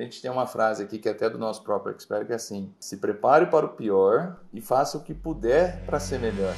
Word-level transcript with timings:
A 0.00 0.02
gente 0.02 0.22
tem 0.22 0.30
uma 0.30 0.46
frase 0.46 0.82
aqui 0.82 0.98
que 0.98 1.06
é 1.10 1.12
até 1.12 1.28
do 1.28 1.36
nosso 1.36 1.62
próprio 1.62 1.94
expert 1.94 2.26
que 2.26 2.32
é 2.32 2.36
assim: 2.36 2.72
se 2.80 2.96
prepare 2.96 3.44
para 3.46 3.66
o 3.66 3.68
pior 3.68 4.40
e 4.50 4.58
faça 4.58 4.96
o 4.96 5.02
que 5.02 5.12
puder 5.12 5.84
para 5.84 6.00
ser 6.00 6.18
melhor. 6.18 6.54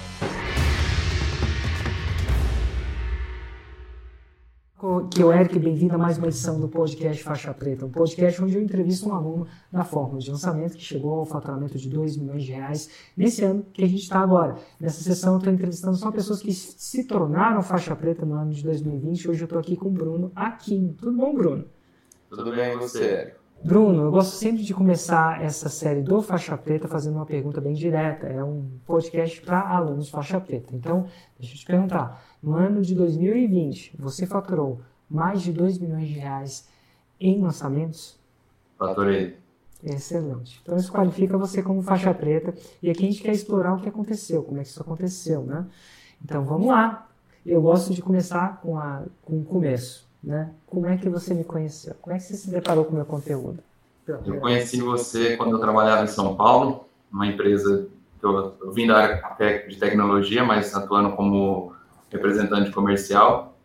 que 5.10 5.20
é 5.20 5.25
o 5.25 5.33
Eric, 5.33 5.58
bem-vindo 5.58 5.94
a 5.94 5.99
mais 5.99 6.18
uma 6.18 6.28
edição 6.28 6.60
do 6.60 6.68
podcast 6.68 7.23
Faixa 7.23 7.52
Preta, 7.52 7.84
um 7.84 7.91
podcast 7.91 8.43
onde 8.43 8.57
eu 8.57 8.62
entrevisto 8.62 9.09
um 9.09 9.14
aluno 9.14 9.47
da 9.71 9.85
fórmula 9.85 10.21
de 10.21 10.31
lançamento 10.31 10.77
que 10.77 10.83
chegou 10.83 11.19
ao 11.19 11.27
faturamento 11.27 11.77
de 11.77 11.89
2 11.89 12.17
milhões 12.17 12.45
de 12.45 12.53
reais 12.53 12.89
nesse 13.17 13.45
ano 13.45 13.65
que 13.73 13.83
a 13.85 13.87
gente 13.87 14.03
está 14.03 14.21
agora. 14.21 14.57
Nessa 14.81 15.03
sessão 15.03 15.35
eu 15.35 15.39
estou 15.39 15.53
entrevistando 15.53 15.97
só 15.97 16.11
pessoas 16.11 16.41
que 16.41 16.53
se 16.53 17.05
tornaram 17.05 17.63
faixa 17.63 17.95
preta 17.95 18.25
no 18.25 18.35
ano 18.35 18.53
de 18.53 18.63
2020. 18.63 19.31
Hoje 19.31 19.43
eu 19.43 19.45
estou 19.45 19.59
aqui 19.59 19.77
com 19.77 19.89
o 19.89 19.93
Bruno 19.93 20.33
Aquino. 20.35 20.95
Tudo 20.95 21.17
bom, 21.17 21.35
Bruno? 21.35 21.65
Tudo 22.35 22.51
bem, 22.51 22.79
você, 22.79 23.05
Eric? 23.05 23.37
Bruno, 23.62 24.05
eu 24.05 24.11
gosto 24.11 24.37
sempre 24.37 24.62
de 24.62 24.73
começar 24.73 25.43
essa 25.43 25.68
série 25.68 26.00
do 26.00 26.22
Faixa 26.22 26.57
Preta 26.57 26.89
fazendo 26.89 27.17
uma 27.17 27.27
pergunta 27.27 27.61
bem 27.61 27.75
direta. 27.75 28.27
É 28.27 28.43
um 28.43 28.71
podcast 28.86 29.39
para 29.43 29.61
alunos 29.61 30.08
Faixa 30.08 30.41
Preta. 30.41 30.75
Então, 30.75 31.07
deixa 31.39 31.55
eu 31.55 31.58
te 31.58 31.67
perguntar. 31.67 32.24
No 32.42 32.55
ano 32.55 32.80
de 32.80 32.95
2020, 32.95 33.96
você 33.98 34.27
faturou 34.27 34.80
mais 35.10 35.42
de 35.42 35.52
2 35.52 35.77
milhões 35.77 36.08
de 36.08 36.14
reais 36.14 36.66
em 37.20 37.38
lançamentos? 37.38 38.18
Faturei. 38.78 39.36
Excelente. 39.84 40.58
Então, 40.62 40.78
isso 40.78 40.91
qualifica 40.91 41.36
você 41.36 41.62
como 41.62 41.83
faixa 41.83 42.14
preta. 42.14 42.55
E 42.83 42.88
aqui 42.88 43.06
a 43.06 43.10
gente 43.10 43.22
quer 43.22 43.33
explorar 43.33 43.74
o 43.74 43.80
que 43.83 43.91
aconteceu, 43.91 44.42
como 44.42 44.58
é 44.58 44.62
que 44.62 44.70
isso 44.70 44.80
aconteceu, 44.80 45.42
né? 45.42 45.66
Então, 46.24 46.46
vamos 46.46 46.69
lá. 46.69 47.10
Eu 47.44 47.60
gosto 47.60 47.92
de 47.92 48.00
começar 48.00 48.58
com, 48.62 48.78
a, 48.78 49.02
com 49.22 49.38
o 49.38 49.44
começo. 49.44 50.10
Né? 50.22 50.50
Como 50.66 50.86
é 50.86 50.96
que 50.96 51.08
você 51.08 51.34
me 51.34 51.42
conheceu? 51.42 51.94
Como 52.00 52.14
é 52.14 52.18
que 52.18 52.24
você 52.24 52.34
se 52.34 52.50
deparou 52.50 52.84
com 52.84 52.92
o 52.92 52.96
meu 52.96 53.04
conteúdo? 53.04 53.58
Eu 54.06 54.40
conheci 54.40 54.80
você 54.80 55.36
quando 55.36 55.52
eu 55.52 55.58
trabalhava 55.58 56.04
em 56.04 56.08
São 56.08 56.34
Paulo, 56.36 56.86
uma 57.12 57.26
empresa 57.26 57.88
que 58.20 58.27
eu, 58.27 58.55
eu 58.60 58.72
vim 58.72 58.86
da 58.86 58.98
área 58.98 59.66
de 59.69 59.77
tecnologia, 59.77 60.44
mas 60.44 60.74
atuando 60.74 61.10
como 61.16 61.72
representante 62.10 62.70
comercial. 62.70 63.56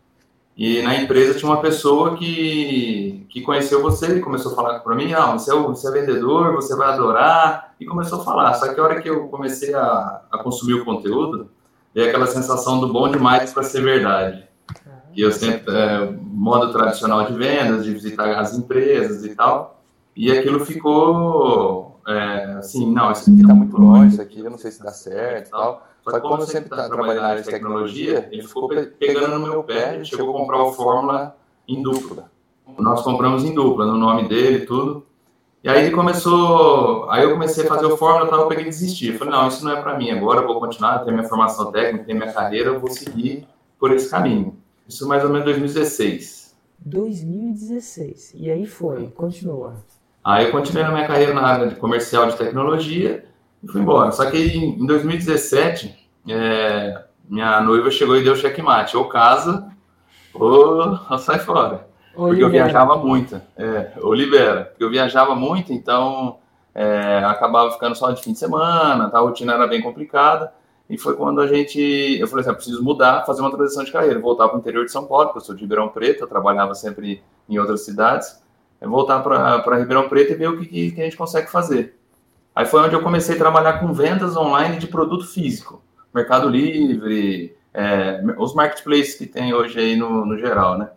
E 0.56 0.82
na 0.82 0.96
empresa 0.96 1.38
tinha 1.38 1.48
uma 1.48 1.60
pessoa 1.60 2.16
que, 2.16 3.24
que 3.28 3.42
conheceu 3.42 3.80
você 3.80 4.16
e 4.16 4.20
começou 4.20 4.52
a 4.52 4.56
falar 4.56 4.80
para 4.80 4.96
mim: 4.96 5.12
ah, 5.12 5.32
você 5.32 5.52
é, 5.52 5.56
você 5.56 5.86
é 5.86 5.92
vendedor, 5.92 6.52
você 6.54 6.74
vai 6.74 6.88
adorar. 6.88 7.74
E 7.78 7.86
começou 7.86 8.20
a 8.20 8.24
falar. 8.24 8.54
Só 8.54 8.74
que 8.74 8.80
a 8.80 8.82
hora 8.82 9.00
que 9.00 9.08
eu 9.08 9.28
comecei 9.28 9.72
a, 9.72 10.22
a 10.32 10.38
consumir 10.42 10.74
o 10.74 10.84
conteúdo, 10.84 11.48
veio 11.94 12.08
aquela 12.08 12.26
sensação 12.26 12.80
do 12.80 12.92
bom 12.92 13.08
demais 13.08 13.52
para 13.52 13.62
ser 13.62 13.82
verdade 13.82 14.47
e 15.14 15.22
eu 15.22 15.32
sempre, 15.32 15.74
é, 15.74 16.12
modo 16.22 16.72
tradicional 16.72 17.24
de 17.24 17.32
vendas, 17.32 17.84
de 17.84 17.92
visitar 17.92 18.38
as 18.38 18.56
empresas 18.56 19.24
e 19.24 19.34
tal, 19.34 19.82
e 20.16 20.30
aquilo 20.30 20.64
ficou, 20.64 22.00
é, 22.06 22.56
assim, 22.58 22.92
não, 22.92 23.12
isso 23.12 23.30
aqui 23.30 23.40
está 23.40 23.54
muito 23.54 23.76
longe, 23.76 24.12
isso 24.12 24.22
aqui 24.22 24.40
eu 24.40 24.50
não 24.50 24.58
sei 24.58 24.70
se 24.70 24.82
dá 24.82 24.92
certo 24.92 25.48
e 25.48 25.50
tal. 25.50 25.86
Só 26.02 26.12
que 26.12 26.20
como 26.20 26.42
eu 26.42 26.46
sempre 26.46 26.70
trabalhei 26.70 27.20
na 27.20 27.28
área 27.28 27.42
de 27.42 27.50
tecnologia, 27.50 28.28
ele 28.32 28.42
ficou 28.42 28.68
pegando 28.68 29.38
no 29.38 29.46
meu 29.46 29.62
pé, 29.62 29.94
ele 29.94 30.04
chegou 30.04 30.34
a 30.34 30.38
comprar 30.38 30.62
o 30.62 30.72
Fórmula 30.72 31.36
em 31.66 31.82
dupla. 31.82 32.30
Nós 32.78 33.02
compramos 33.02 33.44
em 33.44 33.54
dupla, 33.54 33.86
no 33.86 33.96
nome 33.96 34.28
dele 34.28 34.64
e 34.64 34.66
tudo. 34.66 35.06
E 35.62 35.68
aí 35.68 35.86
ele 35.86 35.94
começou, 35.94 37.10
aí 37.10 37.24
eu 37.24 37.32
comecei 37.32 37.64
a 37.64 37.66
fazer 37.66 37.86
o 37.86 37.96
Fórmula, 37.96 38.28
tal, 38.28 38.40
eu 38.40 38.48
peguei 38.48 38.64
e 38.64 38.68
desisti. 38.68 39.08
Eu 39.08 39.18
falei, 39.18 39.34
não, 39.34 39.48
isso 39.48 39.64
não 39.64 39.72
é 39.72 39.82
para 39.82 39.98
mim, 39.98 40.10
agora 40.10 40.40
eu 40.40 40.46
vou 40.46 40.60
continuar, 40.60 41.00
ter 41.00 41.10
minha 41.10 41.24
formação 41.28 41.70
técnica, 41.72 42.04
ter 42.04 42.14
minha 42.14 42.32
carreira, 42.32 42.70
eu 42.70 42.80
vou 42.80 42.90
seguir 42.90 43.46
por 43.78 43.92
esse 43.92 44.08
caminho. 44.10 44.56
Isso 44.88 45.06
mais 45.06 45.22
ou 45.22 45.30
menos 45.30 45.44
2016. 45.44 46.56
2016. 46.80 48.32
E 48.34 48.50
aí 48.50 48.66
foi, 48.66 49.08
continua. 49.08 49.74
Aí 50.24 50.46
eu 50.46 50.50
continuei 50.50 50.84
na 50.84 50.92
minha 50.92 51.06
carreira 51.06 51.34
na 51.34 51.42
área 51.42 51.68
de 51.68 51.76
comercial 51.76 52.28
de 52.28 52.36
tecnologia 52.36 53.24
e 53.62 53.68
fui 53.68 53.80
embora. 53.80 54.10
Só 54.12 54.30
que 54.30 54.38
em 54.38 54.86
2017, 54.86 56.08
é, 56.28 57.04
minha 57.28 57.60
noiva 57.60 57.90
chegou 57.90 58.16
e 58.16 58.24
deu 58.24 58.34
checkmate. 58.34 58.96
Ou 58.96 59.08
casa, 59.08 59.70
ou, 60.32 60.98
ou 61.08 61.18
sai 61.18 61.38
fora. 61.38 61.86
Ou 62.14 62.28
porque 62.28 62.42
libera. 62.42 62.46
eu 62.46 62.50
viajava 62.50 62.96
muito. 62.96 63.40
É, 63.56 63.92
ou 64.00 64.14
libera. 64.14 64.64
Porque 64.64 64.84
eu 64.84 64.90
viajava 64.90 65.34
muito, 65.34 65.72
então 65.72 66.38
é, 66.74 67.22
acabava 67.24 67.70
ficando 67.72 67.94
só 67.94 68.10
de 68.10 68.22
fim 68.22 68.32
de 68.32 68.38
semana, 68.38 69.10
tá? 69.10 69.18
a 69.18 69.20
rotina 69.20 69.54
era 69.54 69.66
bem 69.66 69.82
complicada. 69.82 70.52
E 70.88 70.96
foi 70.96 71.14
quando 71.14 71.40
a 71.40 71.46
gente. 71.46 71.78
Eu 72.18 72.26
falei 72.26 72.40
assim: 72.40 72.50
eu 72.50 72.56
preciso 72.56 72.82
mudar, 72.82 73.24
fazer 73.26 73.40
uma 73.42 73.50
transição 73.50 73.84
de 73.84 73.92
carreira, 73.92 74.18
voltar 74.18 74.48
para 74.48 74.56
o 74.56 74.60
interior 74.60 74.84
de 74.84 74.92
São 74.92 75.06
Paulo, 75.06 75.26
porque 75.26 75.38
eu 75.38 75.44
sou 75.44 75.54
de 75.54 75.60
Ribeirão 75.60 75.88
Preto, 75.88 76.22
eu 76.22 76.26
trabalhava 76.26 76.74
sempre 76.74 77.22
em 77.48 77.58
outras 77.58 77.84
cidades. 77.84 78.42
É 78.80 78.86
voltar 78.86 79.20
para 79.20 79.76
Ribeirão 79.76 80.08
Preto 80.08 80.32
e 80.32 80.36
ver 80.36 80.48
o 80.48 80.58
que, 80.58 80.90
que, 80.92 81.00
a 81.00 81.04
gente 81.04 81.16
consegue 81.16 81.50
fazer. 81.50 81.98
Aí 82.54 82.64
foi 82.64 82.80
onde 82.80 82.94
eu 82.94 83.02
comecei 83.02 83.34
a 83.34 83.38
trabalhar 83.38 83.80
com 83.80 83.92
vendas 83.92 84.36
online 84.36 84.78
de 84.78 84.86
produto 84.86 85.26
físico, 85.26 85.82
Mercado 86.14 86.48
Livre, 86.48 87.56
é, 87.74 88.22
os 88.38 88.54
marketplaces 88.54 89.14
que 89.14 89.26
tem 89.26 89.52
hoje 89.52 89.78
aí 89.78 89.96
no, 89.96 90.24
no 90.24 90.38
geral, 90.38 90.78
né? 90.78 90.90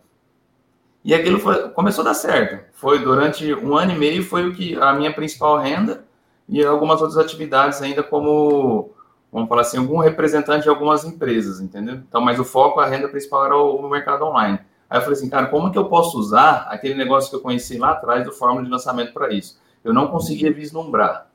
E 1.04 1.14
aquilo 1.14 1.38
foi, 1.38 1.68
começou 1.70 2.02
a 2.02 2.08
dar 2.08 2.14
certo. 2.14 2.64
Foi 2.72 3.00
durante 3.00 3.52
um 3.54 3.76
ano 3.76 3.92
e 3.92 3.98
meio 3.98 4.24
foi 4.24 4.48
o 4.48 4.54
que 4.54 4.76
a 4.76 4.92
minha 4.92 5.12
principal 5.12 5.58
renda 5.58 6.04
e 6.48 6.64
algumas 6.64 7.00
outras 7.00 7.18
atividades 7.18 7.82
ainda 7.82 8.02
como 8.02 8.90
vamos 9.32 9.48
falar 9.48 9.62
assim, 9.62 9.78
algum 9.78 9.98
representante 9.98 10.64
de 10.64 10.68
algumas 10.68 11.04
empresas, 11.04 11.58
entendeu? 11.58 11.94
Então, 11.94 12.20
mas 12.20 12.38
o 12.38 12.44
foco, 12.44 12.78
a 12.78 12.86
renda 12.86 13.08
principal 13.08 13.46
era 13.46 13.56
o, 13.56 13.88
mercado 13.88 14.26
online. 14.26 14.58
Aí 14.90 14.98
eu 14.98 15.02
falei 15.02 15.18
assim, 15.18 15.30
cara, 15.30 15.46
como 15.46 15.72
que 15.72 15.78
eu 15.78 15.86
posso 15.86 16.18
usar 16.18 16.66
aquele 16.68 16.94
negócio 16.94 17.30
que 17.30 17.36
eu 17.36 17.40
conheci 17.40 17.78
lá 17.78 17.92
atrás 17.92 18.24
do 18.24 18.32
fórmula 18.32 18.62
de 18.62 18.70
lançamento 18.70 19.14
para 19.14 19.32
isso? 19.32 19.58
Eu 19.82 19.94
não 19.94 20.08
conseguia 20.08 20.52
vislumbrar. 20.52 21.28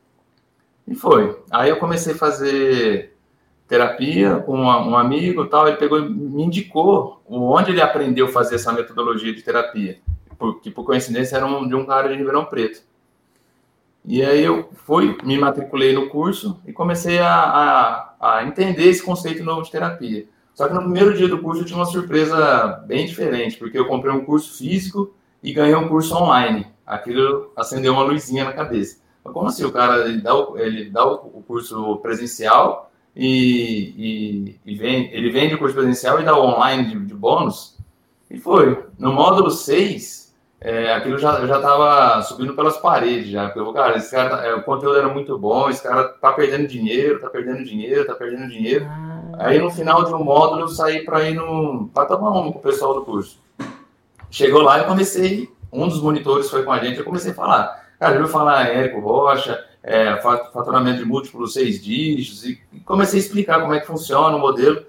E 0.87 0.93
foi. 0.93 1.41
Aí 1.49 1.69
eu 1.69 1.77
comecei 1.77 2.13
a 2.13 2.17
fazer 2.17 3.17
terapia 3.67 4.35
com 4.37 4.57
um 4.57 4.95
amigo 4.95 5.45
tal, 5.45 5.67
ele 5.67 5.75
pegou 5.75 6.01
me 6.01 6.43
indicou 6.43 7.21
onde 7.27 7.71
ele 7.71 7.81
aprendeu 7.81 8.27
a 8.27 8.29
fazer 8.29 8.55
essa 8.55 8.71
metodologia 8.71 9.33
de 9.33 9.41
terapia, 9.41 9.99
que 10.61 10.71
por 10.71 10.85
coincidência 10.85 11.35
era 11.35 11.45
um, 11.45 11.67
de 11.67 11.75
um 11.75 11.85
cara 11.85 12.07
de 12.07 12.15
Ribeirão 12.15 12.45
Preto. 12.45 12.81
E 14.07 14.23
aí 14.23 14.41
eu 14.41 14.69
fui, 14.85 15.17
me 15.21 15.37
matriculei 15.37 15.93
no 15.93 16.07
curso 16.07 16.61
e 16.65 16.71
comecei 16.71 17.19
a, 17.19 17.29
a, 17.29 18.15
a, 18.37 18.43
entender 18.45 18.85
esse 18.85 19.03
conceito 19.03 19.43
novo 19.43 19.63
de 19.63 19.69
terapia. 19.69 20.25
Só 20.55 20.65
que 20.65 20.73
no 20.73 20.79
primeiro 20.83 21.13
dia 21.13 21.27
do 21.27 21.39
curso 21.39 21.61
eu 21.61 21.65
tinha 21.65 21.77
uma 21.77 21.85
surpresa 21.85 22.83
bem 22.87 23.05
diferente, 23.05 23.57
porque 23.57 23.77
eu 23.77 23.85
comprei 23.85 24.13
um 24.13 24.23
curso 24.23 24.57
físico 24.57 25.13
e 25.43 25.51
ganhei 25.51 25.75
um 25.75 25.89
curso 25.89 26.15
online. 26.15 26.65
Aquilo 26.85 27.51
acendeu 27.53 27.91
uma 27.91 28.03
luzinha 28.03 28.45
na 28.45 28.53
cabeça. 28.53 29.01
Mas 29.25 29.33
como 29.33 29.47
assim? 29.49 29.65
O 29.65 29.73
cara 29.73 30.07
ele 30.07 30.21
dá 30.21 30.33
o, 30.33 30.57
ele 30.57 30.89
dá 30.89 31.05
o 31.05 31.43
curso 31.45 31.97
presencial 31.97 32.89
e, 33.13 34.55
e, 34.65 34.71
e 34.71 34.75
vem, 34.75 35.13
ele 35.13 35.29
vende 35.31 35.55
o 35.55 35.59
curso 35.59 35.75
presencial 35.75 36.21
e 36.21 36.23
dá 36.23 36.33
o 36.33 36.45
online 36.45 36.85
de, 36.85 37.05
de 37.07 37.13
bônus? 37.13 37.77
E 38.31 38.39
foi. 38.39 38.85
No 38.97 39.11
módulo 39.11 39.51
6, 39.51 40.26
é, 40.59 40.93
aquilo 40.93 41.19
já, 41.19 41.45
já 41.45 41.59
tava 41.59 42.21
subindo 42.23 42.55
pelas 42.55 42.77
paredes 42.77 43.29
já. 43.29 43.49
Porque, 43.49 43.73
cara, 43.73 43.97
esse 43.97 44.11
cara, 44.11 44.45
é, 44.45 44.55
o 44.55 44.63
conteúdo 44.63 44.97
era 44.97 45.07
muito 45.07 45.37
bom, 45.37 45.69
esse 45.69 45.83
cara 45.83 46.05
tá 46.05 46.33
perdendo 46.33 46.67
dinheiro, 46.67 47.19
tá 47.19 47.29
perdendo 47.29 47.63
dinheiro, 47.63 48.05
tá 48.05 48.15
perdendo 48.15 48.49
dinheiro. 48.49 48.85
Ah. 48.89 49.17
Aí 49.39 49.59
no 49.59 49.69
final 49.69 50.03
de 50.03 50.13
um 50.13 50.23
módulo 50.23 50.61
eu 50.61 50.67
saí 50.67 51.05
para 51.05 51.29
ir 51.29 51.35
no. 51.35 51.89
pra 51.93 52.05
tomar 52.05 52.31
um 52.31 52.51
com 52.51 52.59
o 52.59 52.61
pessoal 52.61 52.95
do 52.95 53.05
curso. 53.05 53.39
Chegou 54.31 54.61
lá 54.61 54.79
e 54.79 54.85
comecei, 54.85 55.49
um 55.71 55.87
dos 55.87 56.01
monitores 56.01 56.49
foi 56.49 56.63
com 56.63 56.71
a 56.71 56.79
gente, 56.79 56.99
eu 56.99 57.05
comecei 57.05 57.31
a 57.31 57.35
falar. 57.35 57.87
Cara, 57.99 58.15
eu 58.15 58.21
vou 58.21 58.29
falar 58.29 58.67
Érico 58.67 58.99
Rocha, 58.99 59.63
é, 59.83 60.17
faturamento 60.17 60.99
de 60.99 61.05
múltiplos 61.05 61.53
seis 61.53 61.81
dígitos, 61.81 62.43
e 62.45 62.59
comecei 62.83 63.19
a 63.19 63.23
explicar 63.23 63.61
como 63.61 63.73
é 63.73 63.79
que 63.79 63.87
funciona 63.87 64.35
o 64.35 64.39
modelo. 64.39 64.85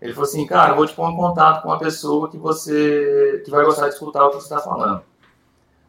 Ele 0.00 0.12
falou 0.14 0.28
assim, 0.28 0.46
cara, 0.46 0.72
eu 0.72 0.76
vou 0.76 0.86
te 0.86 0.94
pôr 0.94 1.10
em 1.10 1.16
contato 1.16 1.62
com 1.62 1.68
uma 1.68 1.78
pessoa 1.78 2.30
que 2.30 2.38
você 2.38 3.42
que 3.44 3.50
vai 3.50 3.64
gostar 3.64 3.88
de 3.88 3.94
escutar 3.94 4.24
o 4.24 4.30
que 4.30 4.36
você 4.36 4.54
está 4.54 4.58
falando. 4.58 5.02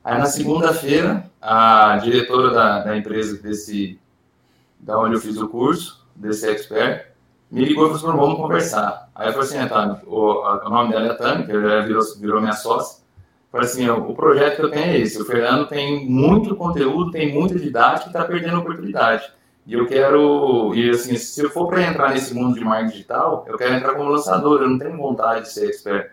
Aí 0.03 0.17
na 0.17 0.25
segunda-feira, 0.25 1.29
a 1.41 1.97
diretora 1.97 2.51
da, 2.51 2.79
da 2.79 2.97
empresa 2.97 3.41
desse, 3.41 3.99
da 4.79 4.99
onde 4.99 5.15
eu 5.15 5.21
fiz 5.21 5.37
o 5.37 5.47
curso, 5.47 6.03
desse 6.15 6.49
expert, 6.49 7.05
me 7.51 7.65
ligou 7.65 7.85
e 7.85 7.89
falou 7.89 8.09
assim, 8.09 8.19
vamos 8.19 8.37
conversar. 8.37 9.09
Aí 9.13 9.27
eu 9.27 9.33
falei 9.33 9.47
assim, 9.47 9.67
Tânia, 9.67 10.01
o, 10.07 10.41
o, 10.65 10.69
nome 10.69 10.91
dela 10.91 11.07
é 11.07 11.13
Tânia, 11.13 11.45
que 11.45 11.51
já 11.51 11.81
virou, 11.81 12.01
virou 12.19 12.41
minha 12.41 12.53
sócia. 12.53 13.03
Falei 13.51 13.67
assim, 13.67 13.89
o, 13.89 14.09
o 14.09 14.15
projeto 14.15 14.55
que 14.55 14.61
eu 14.63 14.71
tenho 14.71 14.85
é 14.85 14.97
esse, 14.97 15.21
o 15.21 15.25
Fernando 15.25 15.67
tem 15.67 16.09
muito 16.09 16.55
conteúdo, 16.55 17.11
tem 17.11 17.33
muita 17.33 17.59
didática 17.59 18.05
e 18.05 18.07
está 18.07 18.23
perdendo 18.23 18.59
oportunidade. 18.59 19.31
E 19.67 19.73
eu 19.73 19.85
quero, 19.85 20.73
e 20.73 20.89
assim, 20.89 21.15
se 21.17 21.43
eu 21.43 21.49
for 21.51 21.67
para 21.67 21.83
entrar 21.83 22.11
nesse 22.11 22.33
mundo 22.33 22.55
de 22.55 22.63
marketing 22.63 22.91
digital, 22.91 23.45
eu 23.47 23.57
quero 23.57 23.75
entrar 23.75 23.93
como 23.93 24.09
lançador, 24.09 24.61
eu 24.61 24.69
não 24.69 24.79
tenho 24.79 24.97
vontade 24.97 25.41
de 25.41 25.51
ser 25.51 25.69
expert. 25.69 26.11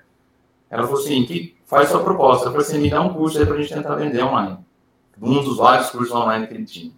Ela 0.68 0.82
falou 0.82 1.00
assim, 1.00 1.24
que 1.24 1.56
faz 1.68 1.90
sua 1.90 2.02
proposta. 2.02 2.46
Eu 2.46 2.52
falei 2.52 2.66
assim, 2.66 2.80
me 2.80 2.90
dá 2.90 3.00
um 3.00 3.12
curso 3.12 3.38
aí 3.38 3.46
para 3.46 3.54
a 3.54 3.60
gente 3.60 3.72
tentar 3.72 3.94
vender 3.94 4.22
online. 4.24 4.58
Um 5.20 5.44
dos 5.44 5.58
vários 5.58 5.90
cursos 5.90 6.12
online 6.12 6.46
que 6.46 6.54
ele 6.54 6.64
tinha. 6.64 6.92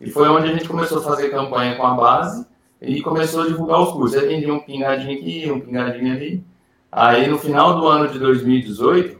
E 0.00 0.10
foi 0.10 0.28
onde 0.28 0.48
a 0.48 0.52
gente 0.52 0.68
começou 0.68 0.98
a 0.98 1.02
fazer 1.02 1.30
campanha 1.30 1.76
com 1.76 1.86
a 1.86 1.94
base 1.94 2.46
e 2.80 3.02
começou 3.02 3.42
a 3.42 3.46
divulgar 3.46 3.80
os 3.80 3.92
cursos. 3.92 4.16
Aí 4.16 4.28
vendia 4.28 4.52
um 4.52 4.60
pingadinho 4.60 5.18
aqui, 5.18 5.50
um 5.50 5.60
pingadinho 5.60 6.12
ali. 6.12 6.44
Aí 6.92 7.26
no 7.28 7.38
final 7.38 7.80
do 7.80 7.86
ano 7.86 8.08
de 8.08 8.18
2018, 8.18 9.18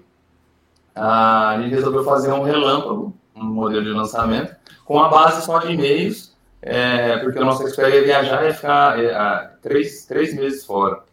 a 0.94 1.58
gente 1.60 1.74
resolveu 1.74 2.04
fazer 2.04 2.32
um 2.32 2.42
relâmpago, 2.42 3.14
um 3.34 3.44
modelo 3.44 3.84
de 3.84 3.90
lançamento 3.90 4.54
com 4.84 4.98
a 4.98 5.08
base 5.08 5.46
só 5.46 5.58
de 5.58 5.72
e-mails, 5.72 6.36
é, 6.60 7.16
porque 7.18 7.38
o 7.38 7.44
nosso 7.44 7.62
expert 7.62 7.94
ia 7.94 8.02
viajar 8.02 8.42
e 8.42 8.46
ia 8.48 8.54
ficar 8.54 8.98
é, 8.98 9.50
três, 9.62 10.04
três 10.04 10.34
meses 10.34 10.64
fora. 10.64 11.04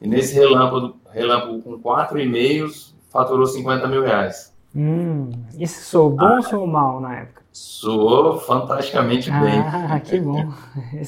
E 0.00 0.08
nesse 0.08 0.34
relâmpago, 0.34 0.98
relâmpago 1.12 1.60
com 1.62 1.78
quatro 1.78 2.18
e-mails, 2.18 2.94
faturou 3.10 3.46
50 3.46 3.86
mil 3.88 4.02
reais. 4.02 4.54
Hum, 4.74 5.30
isso 5.58 5.82
soou 5.82 6.10
bom 6.10 6.26
ah, 6.26 6.36
ou 6.36 6.42
soou 6.42 6.66
mal 6.66 7.00
na 7.00 7.20
época? 7.20 7.42
Soou 7.50 8.38
fantasticamente 8.38 9.30
bem. 9.30 9.58
Ah, 9.60 9.98
que 9.98 10.20
bom. 10.20 10.52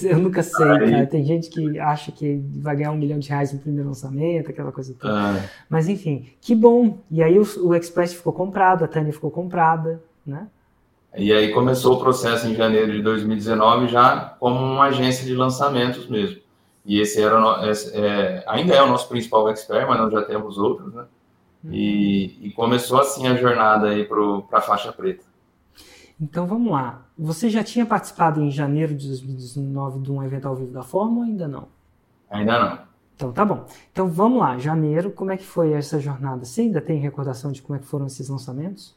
Eu 0.03 0.19
nunca 0.19 0.43
sei, 0.43 0.67
Aí... 0.67 0.91
cara. 0.91 1.07
Tem 1.07 1.25
gente 1.25 1.49
que 1.49 1.79
acha 1.79 2.11
que 2.11 2.43
vai 2.57 2.75
ganhar 2.75 2.91
um 2.91 2.97
milhão 2.97 3.19
de 3.19 3.29
reais 3.29 3.53
no 3.53 3.59
primeiro 3.59 3.89
lançamento, 3.89 4.51
aquela 4.51 4.73
coisa 4.73 4.95
toda. 4.99 5.15
Ah. 5.15 5.45
Mas 5.69 5.89
enfim, 5.89 6.27
que 6.41 6.55
bom. 6.55 6.99
E 7.11 7.23
aí 7.23 7.39
o, 7.39 7.47
o 7.63 7.75
Express 7.75 8.15
ficou 8.15 8.33
comprado, 8.33 8.85
a 8.85 8.89
Tânia 8.89 9.13
ficou 9.13 9.31
comprada, 9.31 10.03
né? 10.27 10.49
E 11.17 11.33
aí 11.33 11.53
começou 11.53 11.97
o 11.97 12.01
processo 12.01 12.47
em 12.47 12.55
janeiro 12.55 12.93
de 12.93 13.03
2019 13.03 13.89
já 13.89 14.37
como 14.39 14.59
uma 14.59 14.87
agência 14.87 15.25
de 15.25 15.35
lançamentos 15.35 16.09
mesmo. 16.09 16.41
E 16.85 17.01
esse 17.01 17.21
era 17.21 17.69
esse, 17.69 17.97
é, 17.97 18.43
ainda 18.47 18.75
é 18.75 18.83
o 18.83 18.87
nosso 18.87 19.09
principal 19.09 19.49
expert, 19.49 19.87
mas 19.87 19.99
nós 19.99 20.13
já 20.13 20.23
temos 20.23 20.57
outros, 20.57 20.93
né? 20.95 21.05
Uhum. 21.65 21.73
E, 21.73 22.47
e 22.47 22.51
começou 22.53 23.01
assim 23.01 23.27
a 23.27 23.37
jornada 23.37 23.89
aí 23.89 24.05
para 24.05 24.59
a 24.59 24.61
faixa 24.61 24.93
preta. 24.93 25.25
Então 26.21 26.47
vamos 26.47 26.71
lá. 26.73 27.07
Você 27.19 27.49
já 27.49 27.65
tinha 27.65 27.87
participado 27.87 28.41
em 28.43 28.51
janeiro 28.51 28.95
de 28.95 29.09
2019 29.09 30.01
de 30.01 30.13
um 30.13 30.23
evento 30.23 30.49
ao 30.49 30.57
vivo 30.57 30.73
da 30.73 30.83
Fórmula 30.83 31.21
ou 31.21 31.25
ainda 31.25 31.49
não? 31.49 31.69
Ainda 32.31 32.59
não. 32.59 32.79
Então 33.17 33.33
tá 33.33 33.45
bom. 33.45 33.67
Então 33.93 34.09
vamos 34.09 34.41
lá, 34.41 34.59
janeiro, 34.59 35.11
como 35.11 35.31
é 35.31 35.37
que 35.37 35.45
foi 35.45 35.73
essa 35.73 35.99
jornada? 35.99 36.45
Você 36.45 36.63
ainda 36.63 36.81
tem 36.81 36.99
recordação 36.99 37.53
de 37.53 37.61
como 37.61 37.77
é 37.77 37.79
que 37.79 37.87
foram 37.87 38.07
esses 38.07 38.29
lançamentos? 38.29 38.95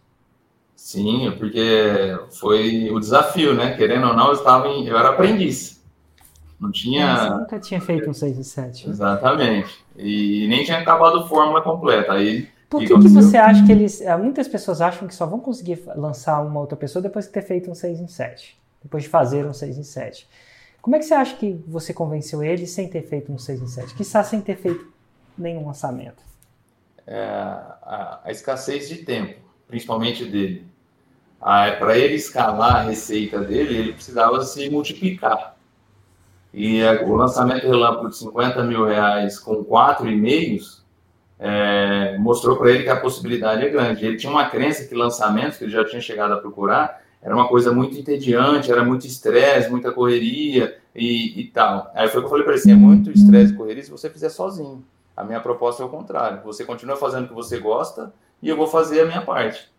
Sim, 0.76 1.34
porque 1.38 2.18
foi 2.40 2.90
o 2.92 3.00
desafio, 3.00 3.54
né? 3.54 3.76
Querendo 3.76 4.08
ou 4.08 4.14
não, 4.14 4.28
eu 4.28 4.34
estava 4.34 4.68
em, 4.68 4.86
eu 4.88 4.98
era 4.98 5.10
aprendiz. 5.10 5.82
Não 6.60 6.72
tinha. 6.72 7.16
Você 7.16 7.30
nunca 7.30 7.60
tinha 7.60 7.82
feito 7.82 8.10
um 8.10 8.14
6 8.14 8.38
e 8.38 8.44
7. 8.44 8.86
Né? 8.88 8.94
Exatamente. 8.94 9.86
E 9.98 10.48
nem 10.48 10.64
tinha 10.64 10.80
acabado 10.80 11.20
a 11.20 11.28
fórmula 11.28 11.62
completa. 11.62 12.14
Aí. 12.14 12.48
Por 12.80 12.82
que, 12.82 13.00
que, 13.00 13.08
você 13.08 13.38
acha 13.38 13.66
que 13.66 13.72
eles. 13.72 14.02
Eh, 14.02 14.18
muitas 14.18 14.48
pessoas 14.48 14.82
acham 14.82 15.08
que 15.08 15.14
só 15.14 15.26
vão 15.26 15.40
conseguir 15.40 15.82
lançar 15.96 16.42
uma 16.42 16.60
outra 16.60 16.76
pessoa 16.76 17.02
depois 17.02 17.26
de 17.26 17.32
ter 17.32 17.42
feito 17.42 17.70
um 17.70 17.76
6 17.76 18.00
em 18.00 18.08
7. 18.08 18.60
Depois 18.82 19.04
de 19.04 19.10
fazer 19.10 19.46
um 19.46 19.54
6 19.54 19.78
em 19.78 19.84
7. 19.84 20.28
Como 20.82 20.96
é 20.96 21.00
que 21.00 21.06
você 21.06 21.14
acha 21.14 21.36
que 21.38 21.64
você 21.68 21.94
convenceu 21.94 22.44
eles 22.44 22.72
sem 22.72 22.90
ter 22.90 23.04
feito 23.04 23.32
um 23.32 23.38
6 23.38 23.62
em 23.62 23.68
7? 23.68 23.96
Quizá 23.96 24.24
sem 24.24 24.42
ter 24.42 24.58
feito 24.58 24.92
nenhum 25.38 25.66
lançamento. 25.66 26.22
É, 27.06 27.24
a, 27.24 28.22
a 28.24 28.32
escassez 28.32 28.90
de 28.90 28.98
tempo, 28.98 29.40
principalmente 29.68 30.26
dele 30.26 30.66
para 31.80 31.98
ele 31.98 32.16
escalar 32.16 32.78
a 32.78 32.82
receita 32.84 33.40
dele, 33.42 33.76
ele 33.76 33.94
precisava 33.94 34.42
se 34.42 34.70
multiplicar. 34.70 35.58
E 36.54 36.80
é, 36.80 37.04
o 37.04 37.16
lançamento 37.16 37.68
relâmpago 37.68 38.10
de 38.10 38.18
50 38.18 38.64
mil 38.64 38.86
reais 38.86 39.40
com 39.40 39.64
quatro 39.64 40.10
e-mails 40.10 40.83
é, 41.40 42.18
mostrou 42.18 42.58
para 42.58 42.72
ele 42.72 42.84
que 42.84 42.90
a 42.90 43.00
possibilidade 43.00 43.66
é 43.66 43.70
grande. 43.70 44.06
Ele 44.06 44.18
tinha 44.18 44.32
uma 44.32 44.50
crença 44.50 44.86
que 44.86 44.96
lançamentos, 44.96 45.58
que 45.58 45.66
ele 45.66 45.72
já 45.72 45.86
tinha 45.86 46.02
chegado 46.02 46.34
a 46.34 46.38
procurar, 46.38 47.02
era 47.22 47.34
uma 47.34 47.48
coisa 47.48 47.72
muito 47.72 47.98
entediante, 47.98 48.72
era 48.72 48.84
muito 48.84 49.08
estresse, 49.08 49.70
muita 49.70 49.92
correria 49.92 50.78
e, 50.94 51.40
e, 51.40 51.46
tal. 51.46 51.90
Aí 51.96 52.08
foi 52.10 52.20
o 52.20 52.24
que 52.24 52.26
eu 52.26 52.30
falei 52.30 52.44
para 52.44 52.54
ele 52.54 52.62
assim, 52.62 52.72
é 52.72 52.76
muito 52.76 53.12
estresse 53.12 53.54
e 53.54 53.56
correria 53.56 53.84
se 53.84 53.92
você 53.92 54.10
fizer 54.10 54.30
sozinho. 54.30 54.84
A 55.16 55.24
minha 55.24 55.40
proposta 55.40 55.82
é 55.82 55.86
o 55.86 55.90
contrário. 55.90 56.42
Você 56.44 56.66
continua 56.66 56.98
fazendo 56.98 57.26
o 57.26 57.28
que 57.30 57.34
você 57.34 57.60
gosta 57.60 58.14
e 58.42 58.50
eu 58.50 58.58
vou 58.58 58.68
fazer 58.68 59.02
a 59.02 59.06
minha 59.06 59.22
parte. 59.22 59.72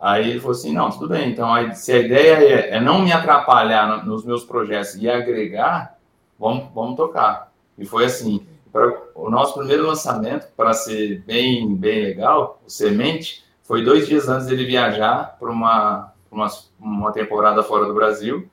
Aí 0.00 0.30
ele 0.30 0.40
falou 0.40 0.52
assim, 0.52 0.72
não, 0.72 0.90
tudo 0.90 1.08
bem, 1.08 1.30
então 1.30 1.52
aí, 1.54 1.74
se 1.74 1.92
a 1.92 1.98
ideia 1.98 2.34
é, 2.34 2.76
é 2.76 2.80
não 2.80 3.00
me 3.00 3.12
atrapalhar 3.12 3.86
no, 3.86 4.04
nos 4.04 4.24
meus 4.24 4.44
projetos 4.44 4.96
e 4.96 5.08
agregar, 5.08 5.96
vamos, 6.38 6.68
vamos 6.74 6.96
tocar. 6.96 7.52
E 7.78 7.86
foi 7.86 8.04
assim, 8.04 8.46
para 8.74 8.92
o 9.14 9.30
nosso 9.30 9.54
primeiro 9.54 9.86
lançamento, 9.86 10.48
para 10.56 10.72
ser 10.72 11.22
bem, 11.24 11.76
bem 11.76 12.02
legal, 12.02 12.60
o 12.66 12.68
Semente, 12.68 13.44
foi 13.62 13.84
dois 13.84 14.08
dias 14.08 14.28
antes 14.28 14.48
dele 14.48 14.66
viajar 14.66 15.36
para 15.38 15.48
uma, 15.48 16.12
uma, 16.28 16.48
uma 16.80 17.12
temporada 17.12 17.62
fora 17.62 17.86
do 17.86 17.94
Brasil. 17.94 18.48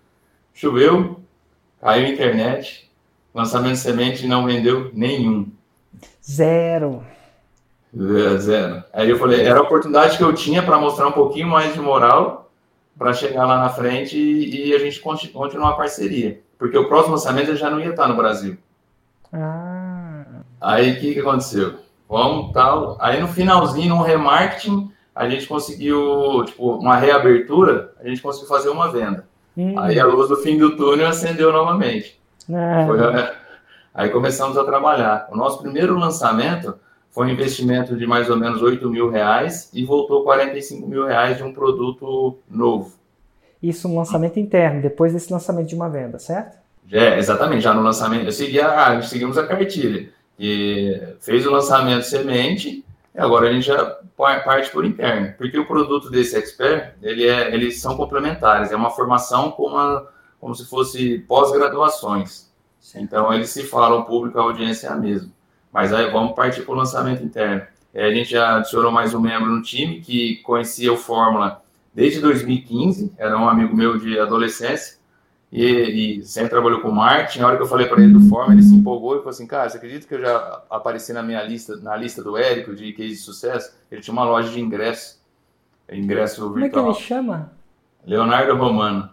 Choveu, 0.54 1.20
caiu 1.82 2.06
a 2.06 2.10
internet, 2.10 2.88
lançamento 3.34 3.78
Semente 3.78 4.28
não 4.28 4.46
vendeu 4.46 4.92
nenhum. 4.94 5.52
Zero. 6.24 7.04
Zero. 8.38 8.84
Aí 8.94 9.10
eu 9.10 9.18
falei, 9.18 9.42
era 9.42 9.58
a 9.58 9.64
oportunidade 9.64 10.18
que 10.20 10.24
eu 10.24 10.36
tinha 10.36 10.62
para 10.62 10.78
mostrar 10.78 11.08
um 11.08 11.14
pouquinho 11.14 11.48
mais 11.48 11.74
de 11.74 11.80
moral 11.80 12.52
para 12.96 13.12
chegar 13.12 13.48
lá 13.48 13.58
na 13.58 13.70
frente 13.70 14.20
e, 14.20 14.68
e, 14.68 14.76
a 14.76 14.78
gente 14.78 15.00
continuar 15.00 15.72
a 15.72 15.76
parceria. 15.76 16.44
Porque 16.60 16.78
o 16.78 16.88
próximo 16.88 17.16
lançamento 17.16 17.56
já 17.56 17.72
não 17.72 17.80
ia 17.80 17.90
estar 17.90 18.08
no 18.08 18.16
Brasil. 18.16 18.56
Ah. 19.34 19.81
Aí 20.62 20.92
o 20.92 21.00
que, 21.00 21.14
que 21.16 21.20
aconteceu? 21.20 21.80
Vamos 22.08 22.54
tal. 22.54 22.98
Aí 23.00 23.20
no 23.20 23.28
finalzinho, 23.28 23.96
no 23.96 24.04
remarketing, 24.04 24.92
a 25.16 25.28
gente 25.28 25.48
conseguiu, 25.48 26.44
tipo, 26.46 26.76
uma 26.76 26.96
reabertura, 26.96 27.94
a 28.00 28.08
gente 28.08 28.22
conseguiu 28.22 28.48
fazer 28.48 28.70
uma 28.70 28.92
venda. 28.92 29.26
Hum. 29.58 29.78
Aí 29.80 30.00
a 30.00 30.06
luz 30.06 30.30
do 30.30 30.38
fim 30.38 30.58
do 30.58 30.76
túnel 30.76 31.08
acendeu 31.08 31.52
novamente. 31.52 32.20
Ah. 32.54 32.86
Foi, 32.86 33.00
aí 33.94 34.10
começamos 34.10 34.58
a 34.58 34.64
trabalhar. 34.64 35.28
O 35.32 35.36
nosso 35.36 35.62
primeiro 35.62 35.98
lançamento 35.98 36.76
foi 37.10 37.28
um 37.28 37.30
investimento 37.30 37.98
de 37.98 38.08
mais 38.08 38.30
ou 38.30 38.38
menos 38.38 38.62
8 38.62 38.90
mil 38.90 39.10
reais 39.10 39.70
e 39.74 39.84
voltou 39.84 40.24
45 40.24 40.88
mil 40.88 41.06
reais 41.06 41.38
de 41.38 41.44
um 41.44 41.52
produto 41.52 42.38
novo. 42.50 42.94
Isso 43.62 43.88
no 43.88 43.98
lançamento 43.98 44.40
interno, 44.40 44.82
depois 44.82 45.14
desse 45.14 45.32
lançamento 45.32 45.68
de 45.68 45.76
uma 45.76 45.90
venda, 45.90 46.18
certo? 46.18 46.58
É, 46.92 47.18
exatamente, 47.18 47.62
já 47.62 47.74
no 47.74 47.84
lançamento. 47.84 48.26
Eu 48.26 48.32
segui 48.32 48.60
a, 48.60 49.02
seguimos 49.02 49.38
a 49.38 49.46
cartilha. 49.46 50.10
E 50.44 51.00
fez 51.20 51.46
o 51.46 51.52
lançamento 51.52 52.02
semente, 52.02 52.84
e 53.14 53.20
agora 53.20 53.48
a 53.48 53.54
gente 53.54 53.68
já 53.68 54.00
parte 54.18 54.72
por 54.72 54.84
interno. 54.84 55.36
Porque 55.38 55.60
o 55.60 55.68
produto 55.68 56.10
desse 56.10 56.36
expert, 56.36 56.96
ele 57.00 57.28
é, 57.28 57.54
eles 57.54 57.80
são 57.80 57.96
complementares, 57.96 58.72
é 58.72 58.76
uma 58.76 58.90
formação 58.90 59.52
como, 59.52 59.78
como 60.40 60.56
se 60.56 60.68
fosse 60.68 61.20
pós-graduações. 61.28 62.52
Então 62.96 63.32
eles 63.32 63.52
se 63.52 63.62
falam, 63.62 64.04
público, 64.04 64.40
a 64.40 64.42
audiência 64.42 64.88
é 64.88 64.90
a 64.90 64.96
mesma. 64.96 65.32
Mas 65.72 65.94
aí 65.94 66.10
vamos 66.10 66.34
partir 66.34 66.64
para 66.64 66.74
o 66.74 66.78
lançamento 66.78 67.24
interno. 67.24 67.62
É, 67.94 68.08
a 68.08 68.12
gente 68.12 68.32
já 68.32 68.58
adicionou 68.58 68.92
mais 68.92 69.14
um 69.14 69.20
membro 69.20 69.48
no 69.48 69.62
time 69.62 70.02
que 70.02 70.38
conhecia 70.38 70.92
o 70.92 70.98
Fórmula 70.98 71.62
desde 71.94 72.20
2015, 72.20 73.14
era 73.16 73.38
um 73.38 73.48
amigo 73.48 73.76
meu 73.76 74.00
de 74.00 74.18
adolescência 74.18 74.98
e, 75.52 76.20
e 76.20 76.24
sempre 76.24 76.50
trabalhou 76.50 76.80
com 76.82 76.92
marketing. 76.92 77.42
A 77.42 77.48
hora 77.48 77.58
que 77.58 77.64
eu 77.64 77.68
falei 77.68 77.88
para 77.88 78.02
ele 78.02 78.14
do 78.14 78.22
Fórmula, 78.22 78.54
ele 78.54 78.64
se 78.64 78.74
empolgou 78.74 79.16
e 79.16 79.18
falou 79.18 79.32
assim: 79.32 79.48
Cara, 79.48 79.70
você 79.70 79.78
acredita 79.78 80.08
que 80.08 80.16
eu 80.16 80.22
já 80.22 80.64
apareci 80.70 81.12
na 81.12 81.22
minha 81.22 81.44
lista, 81.44 81.76
na 81.78 81.96
lista 81.96 82.24
do 82.24 82.38
Érico 82.38 82.74
de 82.74 82.94
case 82.94 83.10
de 83.10 83.16
sucesso? 83.18 83.74
Ele 83.92 84.02
tinha 84.02 84.14
uma 84.14 84.24
loja 84.24 84.50
de 84.50 84.60
ingresso, 84.60 85.20
ingresso 85.92 86.52
virtual. 86.54 86.86
Como 86.86 86.92
é 86.92 86.94
que 86.94 87.00
ele 87.00 87.08
chama? 87.08 87.52
Leonardo 88.06 88.56
Romano. 88.56 89.10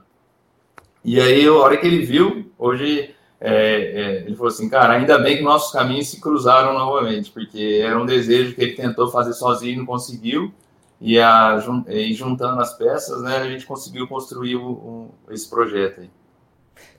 E 1.04 1.20
aí, 1.20 1.46
a 1.46 1.52
hora 1.52 1.76
que 1.76 1.86
ele 1.86 2.04
viu, 2.04 2.50
hoje 2.58 3.14
é, 3.40 3.52
é, 3.52 4.16
ele 4.26 4.34
falou 4.34 4.48
assim, 4.48 4.68
cara, 4.68 4.94
ainda 4.94 5.18
bem 5.18 5.36
que 5.36 5.42
nossos 5.42 5.72
caminhos 5.72 6.08
se 6.08 6.20
cruzaram 6.20 6.72
novamente, 6.74 7.30
porque 7.30 7.80
era 7.82 8.00
um 8.00 8.04
desejo 8.04 8.54
que 8.54 8.62
ele 8.62 8.74
tentou 8.74 9.08
fazer 9.08 9.32
sozinho 9.32 9.74
e 9.74 9.76
não 9.76 9.86
conseguiu, 9.86 10.52
e, 11.00 11.18
a, 11.20 11.56
e 11.88 12.12
juntando 12.12 12.60
as 12.60 12.76
peças, 12.76 13.22
né, 13.22 13.36
a 13.36 13.48
gente 13.48 13.64
conseguiu 13.64 14.08
construir 14.08 14.56
o, 14.56 14.68
o, 14.68 15.14
esse 15.30 15.48
projeto 15.48 16.00
aí. 16.00 16.10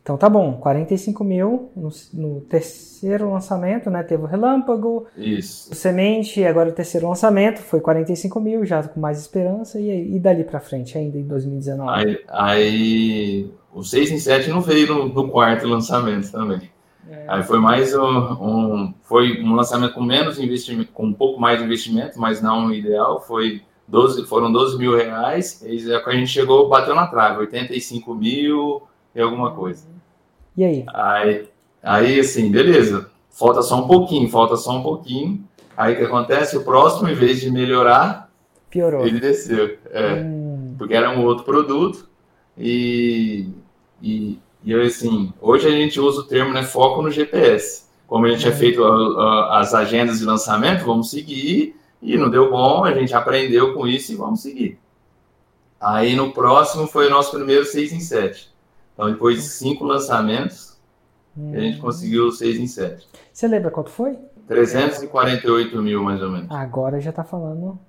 Então 0.01 0.17
tá 0.17 0.27
bom, 0.27 0.53
45 0.53 1.23
mil 1.23 1.71
no, 1.75 1.89
no, 2.13 2.41
terceiro 2.41 3.31
lançamento, 3.31 3.89
né? 3.91 4.01
Teve 4.01 4.23
o 4.23 4.25
Relâmpago, 4.25 5.05
Isso. 5.15 5.71
o 5.71 5.75
Semente, 5.75 6.43
agora 6.43 6.69
o 6.69 6.71
terceiro 6.71 7.07
lançamento 7.07 7.59
foi 7.59 7.79
45 7.79 8.39
mil, 8.39 8.65
já 8.65 8.81
com 8.81 8.99
mais 8.99 9.19
esperança, 9.19 9.79
e, 9.79 10.15
e 10.15 10.19
dali 10.19 10.43
para 10.43 10.59
frente, 10.59 10.97
ainda 10.97 11.17
em 11.17 11.27
2019? 11.27 11.91
Aí, 11.91 12.19
aí 12.27 13.51
o 13.71 13.83
6 13.83 14.11
em 14.11 14.17
7 14.17 14.49
não 14.49 14.61
veio 14.61 14.87
no, 14.87 15.09
no 15.09 15.29
quarto 15.29 15.67
lançamento 15.67 16.31
também. 16.31 16.69
É. 17.07 17.25
Aí 17.27 17.43
foi 17.43 17.59
mais 17.59 17.93
um, 17.95 18.03
um, 18.03 18.93
foi 19.03 19.43
um 19.43 19.53
lançamento 19.53 19.93
com 19.93 20.01
menos 20.01 20.39
investimento, 20.39 20.91
com 20.91 21.05
um 21.05 21.13
pouco 21.13 21.39
mais 21.39 21.59
de 21.59 21.65
investimento, 21.65 22.19
mas 22.19 22.41
não 22.41 22.67
o 22.67 22.73
ideal. 22.73 23.21
Foi 23.21 23.61
12, 23.87 24.25
foram 24.25 24.51
12 24.51 24.77
mil 24.77 24.95
reais. 24.95 25.61
E 25.63 25.91
a 25.93 26.11
gente 26.11 26.27
chegou, 26.27 26.69
bateu 26.69 26.95
na 26.95 27.07
trave, 27.07 27.39
85 27.41 28.13
mil 28.15 28.88
e 29.19 29.23
alguma 29.23 29.51
coisa. 29.51 29.85
E 30.55 30.63
aí? 30.63 30.85
Aí, 30.93 31.47
aí 31.81 32.19
assim, 32.19 32.51
beleza. 32.51 33.09
Falta 33.29 33.61
só 33.61 33.77
um 33.83 33.87
pouquinho, 33.87 34.29
falta 34.29 34.55
só 34.55 34.77
um 34.77 34.83
pouquinho. 34.83 35.43
Aí 35.77 35.93
o 35.93 35.97
que 35.97 36.03
acontece? 36.03 36.57
O 36.57 36.63
próximo, 36.63 37.07
em 37.09 37.13
vez 37.13 37.39
de 37.39 37.49
melhorar, 37.51 38.29
piorou. 38.69 39.05
Ele 39.05 39.19
desceu. 39.19 39.77
É, 39.91 40.15
hum. 40.15 40.75
Porque 40.77 40.93
era 40.93 41.09
um 41.09 41.23
outro 41.23 41.45
produto. 41.45 42.07
E, 42.57 43.47
e, 44.01 44.37
e 44.63 44.73
assim, 44.73 45.33
hoje 45.39 45.67
a 45.67 45.71
gente 45.71 45.99
usa 45.99 46.21
o 46.21 46.27
termo 46.27 46.53
né, 46.53 46.63
foco 46.63 47.01
no 47.01 47.09
GPS. 47.09 47.87
Como 48.07 48.25
a 48.25 48.29
gente 48.29 48.41
tinha 48.41 48.51
é 48.51 48.55
feito 48.55 48.83
a, 48.83 48.89
a, 48.89 49.59
as 49.59 49.73
agendas 49.73 50.19
de 50.19 50.25
lançamento, 50.25 50.85
vamos 50.85 51.09
seguir. 51.09 51.75
E 52.01 52.17
não 52.17 52.29
deu 52.29 52.49
bom, 52.49 52.83
a 52.83 52.93
gente 52.93 53.13
aprendeu 53.13 53.73
com 53.73 53.87
isso 53.87 54.11
e 54.11 54.15
vamos 54.15 54.41
seguir. 54.41 54.79
Aí 55.79 56.15
no 56.15 56.31
próximo 56.31 56.87
foi 56.87 57.07
o 57.07 57.09
nosso 57.09 57.31
primeiro 57.31 57.65
6 57.65 57.93
em 57.93 57.99
7. 57.99 58.49
Então 58.99 59.09
depois 59.09 59.37
de 59.37 59.43
cinco 59.43 59.85
lançamentos, 59.85 60.77
hum. 61.37 61.53
a 61.55 61.59
gente 61.61 61.79
conseguiu 61.79 62.29
6 62.29 62.59
em 62.59 62.67
7. 62.67 63.07
Você 63.31 63.47
lembra 63.47 63.71
quanto 63.71 63.89
foi? 63.89 64.19
348 64.45 65.81
mil 65.81 66.03
mais 66.03 66.21
ou 66.21 66.29
menos. 66.29 66.51
Agora 66.51 66.99
já 66.99 67.13
tá 67.13 67.23
falando. 67.23 67.79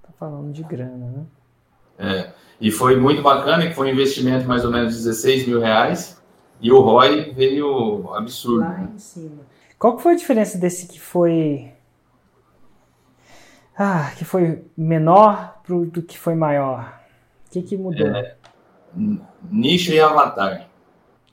Tá 0.00 0.10
falando 0.16 0.52
de 0.52 0.62
grana, 0.62 1.10
né? 1.10 1.26
É. 1.98 2.32
E 2.60 2.70
foi 2.70 2.94
muito 2.94 3.22
bacana, 3.22 3.66
que 3.66 3.74
foi 3.74 3.88
um 3.88 3.90
investimento 3.90 4.42
de 4.42 4.46
mais 4.46 4.64
ou 4.64 4.70
menos 4.70 4.94
16 4.94 5.48
mil 5.48 5.58
reais. 5.58 6.22
E 6.60 6.70
o 6.70 6.78
ROI 6.80 7.32
veio 7.32 8.14
absurdo. 8.14 8.60
Lá 8.60 8.88
em 8.94 8.98
cima. 8.98 9.42
Qual 9.76 9.96
que 9.96 10.02
foi 10.04 10.12
a 10.12 10.16
diferença 10.16 10.56
desse 10.56 10.86
que 10.86 11.00
foi. 11.00 11.72
Ah, 13.76 14.12
que 14.16 14.24
foi 14.24 14.64
menor 14.76 15.60
pro, 15.64 15.84
do 15.86 16.00
que 16.00 16.16
foi 16.16 16.36
maior? 16.36 17.00
O 17.48 17.50
que, 17.50 17.62
que 17.62 17.76
mudou? 17.76 18.06
É, 18.06 18.36
nicho 19.50 19.92
e 19.92 20.00
avatar. 20.00 20.68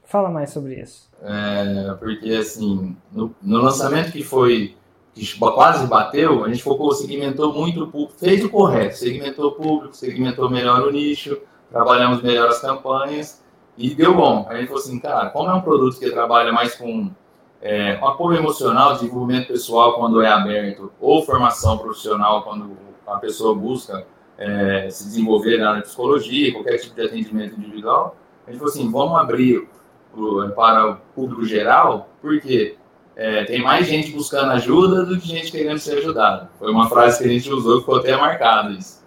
Fala 0.04 0.30
mais 0.30 0.50
sobre 0.50 0.76
isso. 0.76 1.10
É, 1.22 1.96
porque 2.00 2.30
assim, 2.34 2.98
no, 3.12 3.34
no, 3.42 3.58
lançamento 3.62 4.12
que 4.12 4.24
foi 4.24 4.76
que 5.14 5.38
quase 5.38 5.86
bateu, 5.88 6.44
a 6.44 6.50
gente 6.50 6.64
focou, 6.64 6.92
segmentou 6.94 7.54
muito 7.54 7.84
o 7.84 7.88
público, 7.88 8.14
fez 8.18 8.44
o 8.44 8.50
correto, 8.50 8.98
segmentou 8.98 9.50
o 9.50 9.52
público, 9.52 9.96
segmentou 9.96 10.50
melhor 10.50 10.82
o 10.88 10.92
nicho, 10.92 11.38
trabalhamos 11.70 12.22
melhor 12.22 12.50
as 12.50 12.60
campanhas 12.60 13.44
e 13.78 13.94
deu 13.94 14.16
bom. 14.16 14.46
A 14.50 14.56
gente 14.56 14.68
falou 14.68 14.82
assim, 14.82 15.00
cara, 15.00 15.30
como 15.30 15.50
é 15.50 15.54
um 15.54 15.62
produto 15.62 16.00
que 16.00 16.10
trabalha 16.10 16.52
mais 16.52 16.76
com 16.76 17.12
é, 17.62 17.94
apoio 18.02 18.38
emocional, 18.38 18.94
desenvolvimento 18.94 19.48
pessoal 19.48 19.94
quando 19.94 20.22
é 20.22 20.28
aberto, 20.28 20.92
ou 21.00 21.24
formação 21.24 21.78
profissional 21.78 22.44
quando 22.44 22.76
a 23.06 23.18
pessoa 23.18 23.54
busca 23.54 24.06
é, 24.42 24.90
se 24.90 25.04
desenvolver 25.04 25.58
na 25.58 25.70
área 25.70 25.82
de 25.82 25.88
psicologia, 25.88 26.52
qualquer 26.52 26.78
tipo 26.78 26.96
de 26.96 27.02
atendimento 27.06 27.56
individual, 27.60 28.18
a 28.48 28.50
gente 28.50 28.60
falou 28.60 28.74
assim, 28.74 28.92
vamos 28.92 29.20
abrir 29.20 29.68
para 30.56 30.92
o 30.92 30.96
público 31.14 31.46
geral, 31.46 32.10
porque 32.20 32.76
é, 33.16 33.44
tem 33.46 33.62
mais 33.62 33.88
gente 33.88 34.12
buscando 34.12 34.52
ajuda 34.52 35.06
do 35.06 35.20
que 35.20 35.28
gente 35.28 35.52
querendo 35.52 35.78
ser 35.78 36.00
ajudada. 36.00 36.50
Foi 36.58 36.72
uma 36.72 36.90
frase 36.90 37.20
que 37.20 37.30
a 37.30 37.32
gente 37.32 37.50
usou 37.52 37.76
que 37.76 37.80
ficou 37.82 37.98
até 37.98 38.18
marcado 38.18 38.74
isso. 38.74 39.02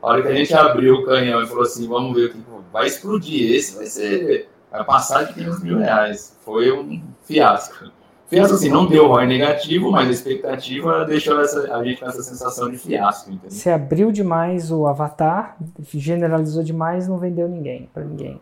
A 0.00 0.06
hora 0.06 0.22
que 0.22 0.28
a 0.28 0.34
gente 0.34 0.54
abriu 0.54 0.94
o 0.94 1.04
canhão 1.04 1.42
e 1.42 1.46
falou 1.46 1.64
assim, 1.64 1.86
vamos 1.86 2.14
ver 2.16 2.26
o 2.26 2.30
que 2.30 2.42
vai 2.72 2.86
explodir, 2.86 3.54
esse 3.54 3.76
vai 3.76 3.86
ser, 3.86 4.48
vai 4.70 4.84
passar 4.84 5.24
de 5.24 5.34
500 5.34 5.62
mil 5.62 5.78
reais. 5.78 6.38
Foi 6.44 6.72
um 6.72 7.02
fiasco. 7.24 7.90
Fiasco 8.28 8.56
assim, 8.56 8.68
não 8.68 8.84
deu 8.84 9.08
ROI 9.08 9.26
negativo, 9.26 9.90
mas 9.90 10.06
a 10.06 10.10
expectativa 10.10 11.04
deixou 11.06 11.40
essa, 11.40 11.74
a 11.74 11.82
gente 11.82 11.98
com 11.98 12.06
essa 12.06 12.22
sensação 12.22 12.70
de 12.70 12.76
fiasco. 12.76 13.30
Entendeu? 13.30 13.50
Você 13.50 13.70
abriu 13.70 14.12
demais 14.12 14.70
o 14.70 14.86
avatar, 14.86 15.56
generalizou 15.94 16.62
demais, 16.62 17.08
não 17.08 17.16
vendeu 17.16 17.48
ninguém, 17.48 17.88
para 17.92 18.04
ninguém. 18.04 18.38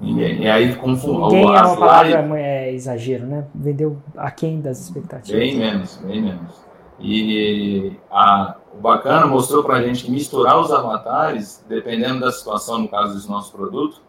Ninguém. 0.00 0.42
E 0.42 0.48
aí 0.48 0.74
confundiu. 0.74 1.28
Ninguém 1.28 1.44
é 1.44 1.62
uma 1.62 1.76
palavra 1.76 2.40
é 2.40 2.72
exagero, 2.72 3.24
né? 3.24 3.44
Vendeu 3.54 3.98
aquém 4.16 4.60
das 4.60 4.80
expectativas. 4.80 5.40
Bem 5.40 5.56
menos, 5.56 5.96
bem 5.98 6.22
menos. 6.22 6.68
E 7.00 7.92
a, 8.10 8.56
o 8.76 8.80
bacana 8.80 9.26
mostrou 9.26 9.62
para 9.62 9.76
a 9.76 9.82
gente 9.82 10.04
que 10.04 10.10
misturar 10.10 10.58
os 10.58 10.72
avatares, 10.72 11.64
dependendo 11.68 12.18
da 12.18 12.32
situação, 12.32 12.78
no 12.78 12.88
caso 12.88 13.14
desse 13.14 13.28
nosso 13.28 13.52
produto, 13.52 14.02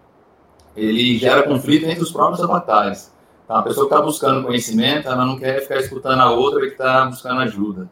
ele 0.76 1.16
gera 1.18 1.44
conflito 1.44 1.86
entre 1.86 2.02
os 2.02 2.12
próprios 2.12 2.42
avatares. 2.42 3.14
Então, 3.50 3.58
a 3.58 3.64
pessoa 3.64 3.88
que 3.88 3.96
está 3.96 4.06
buscando 4.06 4.46
conhecimento, 4.46 5.08
ela 5.08 5.26
não 5.26 5.36
quer 5.36 5.60
ficar 5.64 5.78
escutando 5.78 6.20
a 6.20 6.30
outra 6.30 6.62
que 6.62 6.74
está 6.74 7.06
buscando 7.06 7.42
ajuda. 7.42 7.90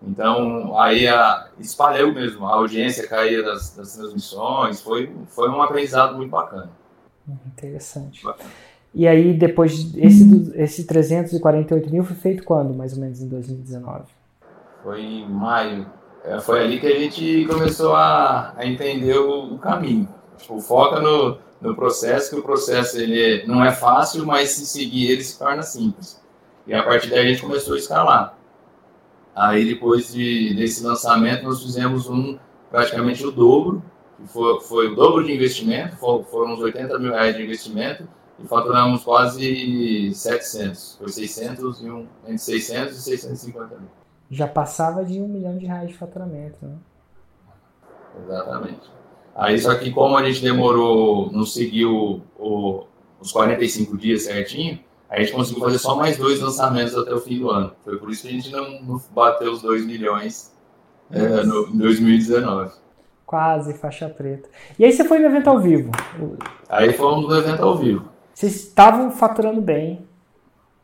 Então, 0.00 0.78
aí 0.78 1.08
a, 1.08 1.48
espalhou 1.58 2.14
mesmo, 2.14 2.46
a 2.46 2.54
audiência 2.54 3.08
caía 3.08 3.42
das, 3.42 3.74
das 3.74 3.96
transmissões, 3.96 4.80
foi, 4.80 5.12
foi 5.26 5.50
um 5.50 5.60
aprendizado 5.60 6.16
muito 6.16 6.30
bacana. 6.30 6.70
Interessante. 7.48 8.24
E 8.94 9.08
aí, 9.08 9.34
depois, 9.34 9.92
esse, 9.96 10.52
esse 10.54 10.84
348 10.84 11.90
mil 11.90 12.04
foi 12.04 12.14
feito 12.14 12.44
quando, 12.44 12.72
mais 12.72 12.92
ou 12.92 13.00
menos, 13.00 13.20
em 13.20 13.26
2019? 13.26 14.04
Foi 14.84 15.00
em 15.02 15.28
maio. 15.28 15.84
É, 16.24 16.38
foi 16.38 16.62
ali 16.62 16.78
que 16.78 16.86
a 16.86 16.96
gente 16.96 17.44
começou 17.46 17.96
a, 17.96 18.54
a 18.56 18.64
entender 18.64 19.18
o, 19.18 19.54
o 19.54 19.58
caminho. 19.58 20.08
Tipo, 20.38 20.60
foca 20.60 21.00
no, 21.00 21.38
no 21.62 21.74
processo, 21.74 22.30
que 22.30 22.36
o 22.36 22.42
processo 22.42 22.98
ele 22.98 23.46
não 23.46 23.64
é 23.64 23.72
fácil, 23.72 24.26
mas 24.26 24.50
se 24.50 24.66
seguir 24.66 25.10
ele 25.10 25.22
se 25.22 25.38
torna 25.38 25.62
simples. 25.62 26.20
E 26.66 26.74
a 26.74 26.82
partir 26.82 27.08
daí 27.08 27.20
a 27.20 27.28
gente 27.28 27.40
começou 27.40 27.74
a 27.74 27.78
escalar. 27.78 28.36
Aí 29.34 29.64
depois 29.64 30.12
de, 30.12 30.54
desse 30.54 30.84
lançamento 30.84 31.44
nós 31.44 31.62
fizemos 31.62 32.08
um 32.08 32.38
praticamente 32.70 33.24
o 33.24 33.30
dobro 33.30 33.82
foi, 34.26 34.60
foi 34.60 34.88
o 34.88 34.94
dobro 34.94 35.24
de 35.24 35.32
investimento, 35.32 35.96
foram 35.96 36.54
uns 36.54 36.60
80 36.60 36.98
mil 36.98 37.12
reais 37.12 37.36
de 37.36 37.42
investimento 37.42 38.06
e 38.38 38.46
faturamos 38.46 39.02
quase 39.02 40.12
700. 40.14 40.96
Foi 40.98 41.08
600 41.08 41.82
e 41.82 41.90
um, 41.90 42.06
entre 42.24 42.38
600 42.38 42.96
e 42.96 43.02
650 43.02 43.78
mil. 43.78 43.88
Já 44.30 44.48
passava 44.48 45.04
de 45.04 45.20
um 45.20 45.28
milhão 45.28 45.56
de 45.56 45.66
reais 45.66 45.88
de 45.88 45.94
faturamento, 45.94 46.58
né? 46.62 46.76
Exatamente. 48.24 48.90
Aí 49.34 49.58
só 49.58 49.74
que 49.74 49.90
como 49.90 50.16
a 50.16 50.24
gente 50.24 50.42
demorou, 50.42 51.30
não 51.32 51.44
seguiu 51.44 52.22
o, 52.38 52.84
os 53.20 53.32
45 53.32 53.96
dias 53.96 54.22
certinho, 54.22 54.78
a 55.08 55.20
gente 55.20 55.32
conseguiu 55.32 55.62
fazer 55.62 55.78
só 55.78 55.94
mais 55.94 56.16
dois 56.16 56.40
lançamentos 56.40 56.96
até 56.96 57.12
o 57.12 57.20
fim 57.20 57.38
do 57.38 57.50
ano. 57.50 57.72
Foi 57.84 57.98
por 57.98 58.10
isso 58.10 58.22
que 58.22 58.28
a 58.28 58.32
gente 58.32 58.50
não, 58.50 58.82
não 58.82 59.00
bateu 59.14 59.52
os 59.52 59.62
2 59.62 59.86
milhões 59.86 60.52
é, 61.10 61.44
no, 61.44 61.68
em 61.68 61.76
2019. 61.76 62.72
Quase 63.26 63.74
faixa 63.74 64.08
preta. 64.08 64.48
E 64.78 64.84
aí 64.84 64.92
você 64.92 65.04
foi 65.04 65.18
no 65.18 65.26
evento 65.26 65.48
ao 65.48 65.60
vivo? 65.60 65.90
Aí 66.68 66.92
fomos 66.92 67.28
no 67.28 67.36
evento 67.36 67.62
ao 67.62 67.76
vivo. 67.76 68.08
Vocês 68.34 68.54
estavam 68.56 69.10
faturando 69.10 69.60
bem, 69.60 70.06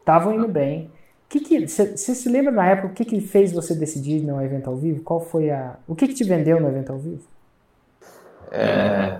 estavam 0.00 0.34
indo 0.34 0.48
bem. 0.48 0.90
Que 1.28 1.40
que, 1.40 1.66
você, 1.66 1.96
se 1.96 2.28
lembra 2.28 2.50
na 2.50 2.66
época 2.66 2.88
o 2.88 2.94
que, 2.94 3.04
que 3.04 3.20
fez 3.20 3.52
você 3.52 3.74
decidir 3.74 4.22
no 4.22 4.42
evento 4.42 4.68
ao 4.68 4.76
vivo? 4.76 5.02
Qual 5.02 5.20
foi 5.20 5.50
a. 5.50 5.78
O 5.86 5.94
que, 5.94 6.08
que 6.08 6.14
te 6.14 6.24
vendeu 6.24 6.58
no 6.60 6.68
evento 6.68 6.92
ao 6.92 6.98
vivo? 6.98 7.22
É, 8.50 9.18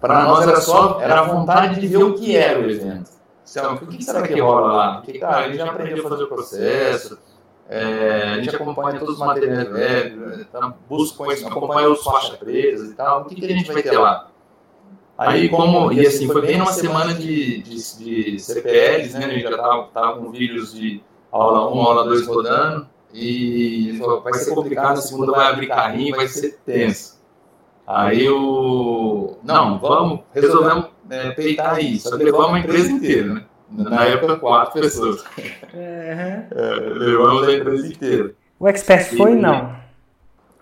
para 0.00 0.24
nós 0.24 0.46
era 0.46 0.60
só 0.60 1.00
era 1.00 1.20
a 1.20 1.24
vontade 1.24 1.80
de 1.80 1.86
ver 1.86 2.02
o 2.02 2.14
que 2.14 2.36
era 2.36 2.60
o 2.60 2.70
evento. 2.70 3.10
Então, 3.50 3.74
o 3.74 3.86
que 3.86 4.02
será 4.02 4.26
que 4.26 4.40
rola 4.40 4.72
lá? 4.72 4.94
Porque, 4.96 5.18
cara, 5.18 5.38
a 5.38 5.48
gente 5.48 5.58
já 5.58 5.70
aprendeu 5.70 6.06
a 6.06 6.08
fazer 6.08 6.22
o 6.24 6.28
processo 6.28 7.18
é, 7.68 8.34
a 8.34 8.36
gente 8.42 8.54
acompanha 8.54 8.98
todos 8.98 9.14
os 9.14 9.20
materiais 9.20 9.66
velhos, 9.70 10.46
tá, 10.52 10.74
busca 10.86 11.24
acompanha 11.46 11.88
os 11.88 12.04
faixas 12.04 12.36
pretas 12.36 12.90
e 12.90 12.94
tal. 12.94 13.22
O 13.22 13.24
que, 13.24 13.34
que, 13.34 13.46
a 13.46 13.48
gente 13.48 13.72
vai 13.72 13.82
ter 13.82 13.96
lá? 13.96 14.28
Aí, 15.16 15.48
como, 15.48 15.90
e 15.90 16.06
assim, 16.06 16.26
foi 16.26 16.42
bem 16.42 16.58
numa 16.58 16.72
semana 16.72 17.14
de, 17.14 17.62
de, 17.62 17.76
de 17.76 18.38
CPLs, 18.38 19.18
né? 19.18 19.24
A 19.24 19.28
gente 19.30 19.42
já 19.42 19.56
tava, 19.56 19.84
tava 19.84 20.18
com 20.18 20.30
vídeos 20.30 20.74
de 20.74 21.02
aula 21.30 21.72
1, 21.72 21.80
aula 21.80 22.04
2 22.04 22.26
rodando, 22.26 22.86
e 23.14 23.98
vai 24.22 24.34
ser 24.34 24.54
complicado, 24.54 24.98
a 24.98 25.02
segunda 25.02 25.32
vai 25.32 25.46
abrir 25.46 25.68
carrinho, 25.68 26.14
vai 26.14 26.28
ser 26.28 26.58
tenso. 26.66 27.21
Aí 27.86 28.28
o. 28.28 29.36
Não, 29.42 29.78
vamos, 29.78 30.20
resolvemos 30.32 30.86
é, 31.10 31.30
peitar 31.30 31.82
isso. 31.82 32.08
Só 32.08 32.16
que 32.16 32.24
levamos 32.24 32.54
a 32.54 32.58
empresa 32.60 32.90
inteira, 32.90 33.34
né? 33.34 33.44
Na 33.70 34.04
época, 34.04 34.36
quatro 34.36 34.80
pessoas. 34.80 35.24
É, 35.74 36.46
levamos 36.94 37.48
a 37.48 37.52
empresa 37.52 37.86
inteira. 37.86 38.34
O 38.58 38.68
Expert 38.68 39.16
foi, 39.16 39.34
não? 39.34 39.74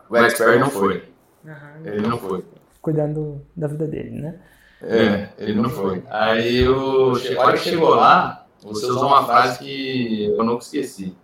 O 0.09 0.17
Expert 0.17 0.59
não 0.59 0.71
foi. 0.71 1.05
Uhum. 1.45 1.53
Ele 1.85 2.07
não 2.07 2.19
foi. 2.19 2.45
Cuidando 2.81 3.43
da 3.57 3.67
vida 3.67 3.87
dele, 3.87 4.11
né? 4.11 4.41
É, 4.83 5.29
ele 5.39 5.61
não 5.61 5.69
foi. 5.69 6.03
Aí, 6.09 6.67
o... 6.67 7.13
a 7.13 7.43
hora 7.43 7.53
que 7.53 7.65
chegou 7.65 7.91
lá, 7.91 8.47
você 8.63 8.87
usou 8.87 9.09
uma 9.09 9.25
frase 9.25 9.59
que 9.59 10.25
eu 10.37 10.43
nunca 10.45 10.65
esqueci. 10.65 11.15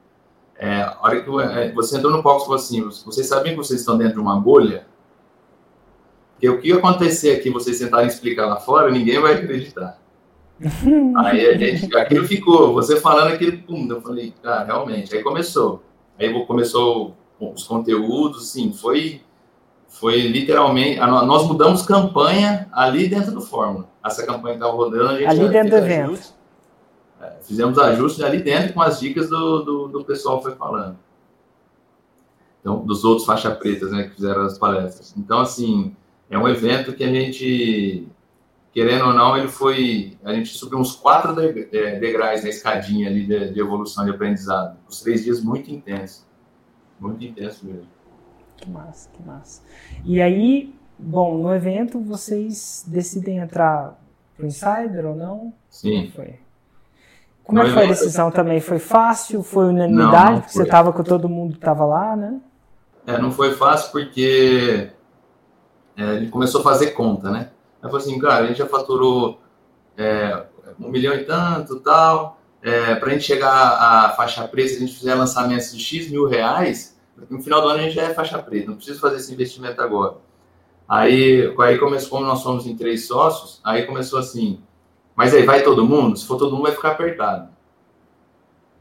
É, 0.59 0.83
a 0.83 0.99
hora 1.01 1.21
que 1.21 1.31
é, 1.41 1.73
você 1.73 1.97
entrou 1.97 2.13
no 2.13 2.23
palco 2.23 2.43
e 2.43 2.45
falou 2.45 2.57
assim, 2.57 2.83
vocês 2.83 3.27
sabem 3.27 3.53
que 3.53 3.59
vocês 3.59 3.81
estão 3.81 3.97
dentro 3.97 4.15
de 4.15 4.21
uma 4.21 4.39
bolha? 4.39 4.87
Porque 6.37 6.49
o 6.51 6.61
que 6.61 6.73
acontecer 6.73 7.31
aqui, 7.33 7.49
vocês 7.49 7.79
tentarem 7.79 8.09
explicar 8.09 8.47
lá 8.47 8.57
fora, 8.57 8.91
ninguém 8.91 9.19
vai 9.19 9.35
acreditar. 9.35 9.99
Aí 11.17 11.47
a 11.47 11.57
gente, 11.57 11.97
aquilo 11.97 12.27
ficou, 12.27 12.75
você 12.75 13.01
falando 13.01 13.33
aquilo, 13.33 13.59
pum, 13.63 13.87
eu 13.89 14.03
falei, 14.03 14.35
ah, 14.45 14.63
realmente. 14.65 15.15
Aí 15.17 15.23
começou. 15.23 15.83
Aí 16.19 16.33
começou 16.47 17.17
os 17.41 17.65
conteúdos, 17.65 18.51
sim, 18.51 18.73
foi, 18.73 19.23
foi 19.89 20.21
literalmente, 20.23 20.99
nós 21.01 21.47
mudamos 21.47 21.83
campanha 21.83 22.69
ali 22.73 23.09
dentro 23.09 23.33
do 23.33 23.41
Fórmula. 23.41 23.89
Essa 24.05 24.25
campanha 24.25 24.55
estava 24.55 24.73
rodando, 24.73 25.09
a 25.09 25.19
gente 25.19 25.29
ali 25.29 25.49
dentro 25.49 25.71
do 25.71 25.77
evento. 25.77 26.35
É, 27.21 27.33
fizemos 27.43 27.79
ajustes 27.79 28.23
ali 28.23 28.43
dentro 28.43 28.75
com 28.75 28.83
as 28.83 29.01
dicas 29.01 29.29
do, 29.29 29.63
do, 29.63 29.89
do 29.89 30.05
pessoal 30.05 30.43
foi 30.43 30.55
falando. 30.55 30.99
Então, 32.61 32.85
dos 32.85 33.05
outros 33.05 33.27
faixa 33.27 33.51
pretas, 33.51 33.91
né, 33.91 34.05
que 34.05 34.17
fizeram 34.17 34.43
as 34.43 34.59
palestras. 34.59 35.15
Então, 35.17 35.41
assim, 35.41 35.95
é 36.31 36.39
um 36.39 36.49
evento 36.49 36.93
que 36.93 37.05
a 37.05 37.09
gente 37.09 38.09
querendo 38.77 39.07
ou 39.07 39.15
não, 39.15 39.35
ele 39.39 39.49
foi. 39.49 40.19
A 40.23 40.35
gente 40.35 40.51
subiu 40.51 40.79
uns 40.79 40.95
quatro 40.95 41.35
é, 41.41 41.99
degraus 41.99 42.43
na 42.43 42.51
escadinha 42.51 43.09
ali 43.09 43.27
de, 43.27 43.55
de 43.55 43.59
evolução 43.59 44.05
de 44.05 44.11
aprendizado. 44.11 44.77
Os 44.87 45.01
três 45.01 45.25
dias 45.25 45.43
muito 45.43 45.71
intensos. 45.71 46.27
Muito 47.01 47.25
intenso 47.25 47.65
mesmo. 47.65 47.89
Que 48.55 48.69
massa, 48.69 49.09
que 49.11 49.23
massa. 49.23 49.63
E 50.05 50.21
aí, 50.21 50.75
bom, 50.99 51.39
no 51.39 51.55
evento 51.55 51.99
vocês 51.99 52.85
decidem 52.87 53.39
entrar 53.39 53.99
pro 54.37 54.47
Insider 54.47 55.07
ou 55.07 55.17
não? 55.17 55.55
Sim. 55.71 56.13
Foi. 56.15 56.35
Como 57.45 57.61
é 57.61 57.65
que 57.65 57.71
foi 57.71 57.85
a 57.85 57.89
decisão 57.89 58.31
também? 58.31 58.61
Foi 58.61 58.79
fácil? 58.79 59.43
Foi 59.43 59.69
unanimidade? 59.69 60.13
Não, 60.13 60.33
não 60.33 60.41
porque 60.41 60.53
você 60.53 60.63
estava 60.65 60.93
com 60.93 61.03
todo 61.03 61.31
mundo 61.31 61.53
que 61.53 61.61
estava 61.61 61.87
lá, 61.87 62.15
né? 62.15 62.41
É, 63.07 63.19
não 63.19 63.31
foi 63.31 63.55
fácil 63.55 63.91
porque 63.91 64.91
é, 65.97 66.17
ele 66.17 66.29
começou 66.29 66.61
a 66.61 66.65
fazer 66.65 66.89
conta, 66.93 67.31
né? 67.31 67.51
Aí 67.83 67.91
falou 67.91 67.99
assim, 67.99 68.19
cara, 68.19 68.45
a 68.45 68.47
gente 68.47 68.59
já 68.59 68.67
faturou 68.67 69.41
é, 69.97 70.45
um 70.79 70.91
milhão 70.91 71.15
e 71.15 71.25
tanto, 71.25 71.81
tal. 71.81 72.41
É, 72.63 72.97
para 72.97 73.11
a 73.11 73.13
gente 73.13 73.25
chegar 73.25 73.51
à 73.51 74.11
faixa 74.11 74.47
preta, 74.49 74.71
se 74.71 74.77
a 74.77 74.81
gente 74.81 74.95
fizer 74.95 75.15
lançamentos 75.15 75.73
de 75.73 75.83
X 75.83 76.11
mil 76.11 76.27
reais, 76.27 76.99
no 77.31 77.41
final 77.41 77.63
do 77.63 77.69
ano 77.69 77.81
a 77.81 77.83
gente 77.83 77.95
já 77.95 78.03
é 78.03 78.15
faixa 78.15 78.39
preta, 78.39 78.69
não 78.69 78.77
precisa 78.77 78.99
fazer 78.99 79.17
esse 79.17 79.33
investimento 79.33 79.81
agora. 79.81 80.17
Aí, 80.89 81.53
aí 81.59 81.79
começou, 81.79 82.11
como 82.11 82.27
nós 82.27 82.41
somos 82.41 82.67
em 82.67 82.77
três 82.77 83.07
sócios, 83.07 83.61
aí 83.65 83.87
começou 83.87 84.19
assim, 84.19 84.61
mas 85.15 85.35
aí 85.35 85.45
vai 85.45 85.63
todo 85.63 85.85
mundo? 85.85 86.17
Se 86.17 86.27
for 86.27 86.37
todo 86.37 86.53
mundo, 86.53 86.65
vai 86.65 86.73
ficar 86.73 86.91
apertado. 86.91 87.49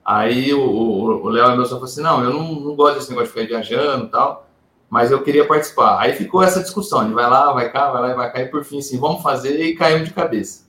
Aí 0.04 0.54
o 0.54 1.30
Léo 1.30 1.52
e 1.52 1.56
meu 1.56 1.66
só 1.66 1.76
falou 1.76 1.86
assim: 1.86 2.02
não, 2.02 2.24
eu 2.24 2.32
não, 2.32 2.54
não 2.60 2.76
gosto 2.76 2.96
desse 2.96 3.10
negócio 3.10 3.34
de 3.34 3.34
ficar 3.34 3.48
viajando 3.48 4.06
e 4.06 4.10
tal, 4.10 4.45
mas 4.90 5.12
eu 5.12 5.22
queria 5.24 5.48
participar. 5.48 6.00
Aí 6.00 6.14
ficou 6.14 6.44
essa 6.44 6.62
discussão: 6.62 7.04
gente 7.04 7.14
vai 7.14 7.30
lá, 7.30 7.52
vai 7.54 7.72
cá, 7.72 7.92
vai 7.92 8.02
lá 8.02 8.12
e 8.12 8.16
vai 8.16 8.32
cá, 8.32 8.42
e 8.42 8.48
por 8.48 8.64
fim, 8.64 8.80
assim, 8.80 9.00
vamos 9.00 9.22
fazer 9.22 9.60
e 9.60 9.76
caímos 9.76 10.08
de 10.08 10.14
cabeça. 10.14 10.66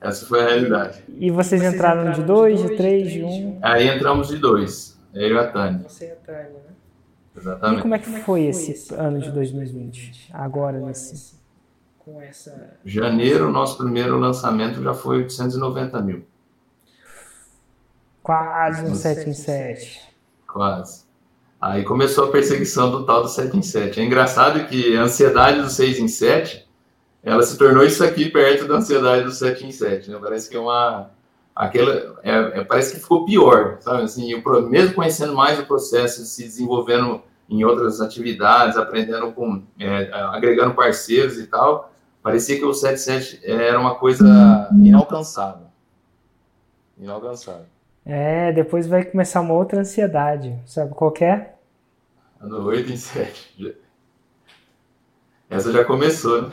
Essa 0.00 0.26
foi 0.26 0.42
a 0.42 0.48
realidade. 0.48 1.02
E 1.08 1.30
vocês, 1.30 1.62
vocês 1.62 1.74
entraram, 1.74 2.02
entraram, 2.02 2.20
de 2.20 2.26
dois, 2.26 2.60
de 2.60 2.76
três, 2.76 3.10
de 3.10 3.24
um? 3.24 3.58
Aí 3.62 3.88
entramos 3.88 4.28
de 4.28 4.36
dois, 4.36 4.98
eu 5.14 5.34
e 5.34 5.38
a 5.38 5.50
Tânia. 5.50 5.88
Você 5.88 6.06
e 6.06 6.10
a 6.10 6.16
Tânia, 6.16 6.50
né? 6.50 6.74
Exatamente. 7.36 7.78
E 7.78 7.82
como 7.82 7.94
é 7.94 7.98
que 7.98 8.10
foi 8.20 8.44
esse 8.44 8.94
ano 8.94 9.20
de 9.20 9.30
2020? 9.30 10.30
Agora, 10.32 10.78
nesse. 10.78 11.34
Com 11.98 12.20
essa. 12.20 12.76
Janeiro, 12.84 13.50
nosso 13.50 13.78
primeiro 13.78 14.18
lançamento 14.18 14.82
já 14.82 14.92
foi 14.92 15.18
890 15.18 16.00
mil. 16.02 16.24
Quase 18.22 18.84
um 18.84 18.94
7 18.94 19.28
em 19.28 19.32
7. 19.32 20.00
Quase. 20.46 21.03
Aí 21.64 21.82
começou 21.82 22.26
a 22.26 22.30
perseguição 22.30 22.90
do 22.90 23.06
tal 23.06 23.22
do 23.22 23.28
7 23.28 23.56
em 23.56 23.62
7. 23.62 23.98
É 23.98 24.04
engraçado 24.04 24.66
que 24.66 24.94
a 24.98 25.04
ansiedade 25.04 25.62
do 25.62 25.70
6 25.70 25.98
em 25.98 26.08
7, 26.08 26.68
ela 27.22 27.42
se 27.42 27.56
tornou 27.56 27.82
isso 27.82 28.04
aqui 28.04 28.28
perto 28.28 28.68
da 28.68 28.74
ansiedade 28.74 29.24
do 29.24 29.30
7 29.30 29.66
em 29.66 29.72
7. 29.72 30.10
Né? 30.10 30.18
Parece 30.20 30.50
que 30.50 30.58
é 30.58 30.60
uma... 30.60 31.08
Aquela, 31.56 32.20
é, 32.22 32.60
é, 32.60 32.64
parece 32.64 32.92
que 32.92 33.00
ficou 33.00 33.24
pior, 33.24 33.78
sabe? 33.80 34.02
Assim, 34.02 34.30
eu, 34.30 34.68
mesmo 34.68 34.94
conhecendo 34.94 35.34
mais 35.34 35.58
o 35.58 35.64
processo, 35.64 36.26
se 36.26 36.42
desenvolvendo 36.42 37.22
em 37.48 37.64
outras 37.64 37.98
atividades, 37.98 38.76
aprendendo 38.76 39.32
com, 39.32 39.62
é, 39.80 40.10
agregando 40.12 40.74
parceiros 40.74 41.38
e 41.38 41.46
tal, 41.46 41.90
parecia 42.22 42.58
que 42.58 42.64
o 42.66 42.72
7.7 42.72 43.40
era 43.42 43.80
uma 43.80 43.94
coisa 43.94 44.68
inalcançável. 44.70 45.68
Inalcançável. 46.98 47.64
É, 48.04 48.52
depois 48.52 48.86
vai 48.86 49.02
começar 49.02 49.40
uma 49.40 49.54
outra 49.54 49.80
ansiedade. 49.80 50.54
Sabe 50.66 50.92
qual 50.92 51.14
é? 51.22 51.53
A 52.40 52.46
do 52.46 52.64
8 52.64 52.92
em 52.92 52.96
7. 52.96 53.76
Essa 55.48 55.72
já 55.72 55.84
começou, 55.84 56.42
né? 56.42 56.52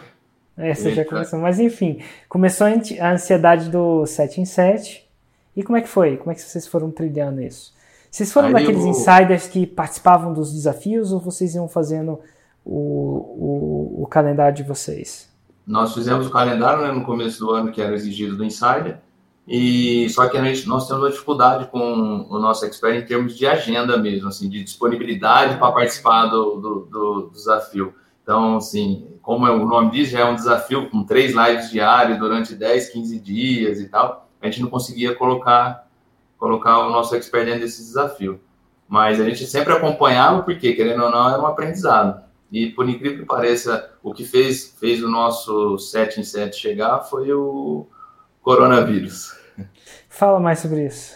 Essa 0.57 0.89
Eita. 0.89 1.03
já 1.03 1.09
começou. 1.09 1.39
Mas 1.39 1.59
enfim, 1.59 2.01
começou 2.29 2.67
a 2.67 3.11
ansiedade 3.11 3.69
do 3.69 4.05
7 4.05 4.41
em 4.41 4.45
7. 4.45 5.09
E 5.55 5.63
como 5.63 5.77
é 5.77 5.81
que 5.81 5.89
foi? 5.89 6.17
Como 6.17 6.31
é 6.31 6.35
que 6.35 6.41
vocês 6.41 6.67
foram 6.67 6.91
trilhando 6.91 7.41
isso? 7.41 7.73
Vocês 8.09 8.31
foram 8.31 8.49
Aí 8.49 8.53
daqueles 8.53 8.83
eu... 8.83 8.89
insiders 8.89 9.47
que 9.47 9.65
participavam 9.65 10.33
dos 10.33 10.53
desafios 10.53 11.11
ou 11.11 11.19
vocês 11.19 11.55
iam 11.55 11.67
fazendo 11.67 12.19
o, 12.65 13.97
o, 13.99 14.03
o 14.03 14.07
calendário 14.07 14.55
de 14.55 14.63
vocês? 14.63 15.29
Nós 15.65 15.93
fizemos 15.93 16.27
o 16.27 16.31
calendário 16.31 16.83
né, 16.83 16.91
no 16.91 17.05
começo 17.05 17.39
do 17.39 17.51
ano 17.51 17.71
que 17.71 17.81
era 17.81 17.93
exigido 17.95 18.35
do 18.35 18.43
insider. 18.43 18.99
E 19.47 20.07
só 20.09 20.29
que 20.29 20.37
a 20.37 20.43
gente, 20.43 20.67
nós 20.67 20.87
temos 20.87 21.03
uma 21.03 21.09
dificuldade 21.09 21.67
com 21.67 22.27
o 22.29 22.39
nosso 22.39 22.65
expert 22.65 22.95
em 22.95 23.05
termos 23.05 23.35
de 23.35 23.47
agenda 23.47 23.97
mesmo, 23.97 24.27
assim, 24.27 24.47
de 24.47 24.63
disponibilidade 24.63 25.57
para 25.57 25.71
participar 25.71 26.27
do, 26.27 26.57
do, 26.57 26.79
do, 26.85 27.29
desafio. 27.33 27.93
Então, 28.21 28.57
assim, 28.57 29.07
como 29.21 29.45
o 29.47 29.65
nome 29.65 29.91
diz, 29.91 30.09
já 30.09 30.19
é 30.19 30.25
um 30.25 30.35
desafio 30.35 30.89
com 30.89 31.03
três 31.03 31.33
lives 31.33 31.71
diárias 31.71 32.19
durante 32.19 32.53
10, 32.53 32.89
15 32.89 33.19
dias 33.19 33.79
e 33.79 33.89
tal, 33.89 34.29
a 34.39 34.45
gente 34.45 34.61
não 34.61 34.69
conseguia 34.69 35.15
colocar, 35.15 35.87
colocar 36.37 36.79
o 36.79 36.91
nosso 36.91 37.15
expert 37.15 37.45
dentro 37.45 37.61
desse 37.61 37.81
desafio. 37.81 38.39
Mas 38.87 39.19
a 39.19 39.25
gente 39.25 39.45
sempre 39.47 39.73
acompanhava, 39.73 40.43
porque, 40.43 40.73
querendo 40.73 41.03
ou 41.03 41.09
não, 41.09 41.29
era 41.29 41.41
um 41.41 41.47
aprendizado. 41.47 42.21
E, 42.51 42.67
por 42.67 42.87
incrível 42.87 43.19
que 43.19 43.25
pareça, 43.25 43.91
o 44.03 44.13
que 44.13 44.23
fez, 44.23 44.75
fez 44.79 45.01
o 45.01 45.09
nosso 45.09 45.79
7 45.79 46.19
em 46.19 46.23
7 46.23 46.55
chegar 46.55 46.99
foi 46.99 47.31
o, 47.33 47.87
coronavírus. 48.41 49.35
Fala 50.09 50.39
mais 50.39 50.59
sobre 50.59 50.85
isso. 50.85 51.15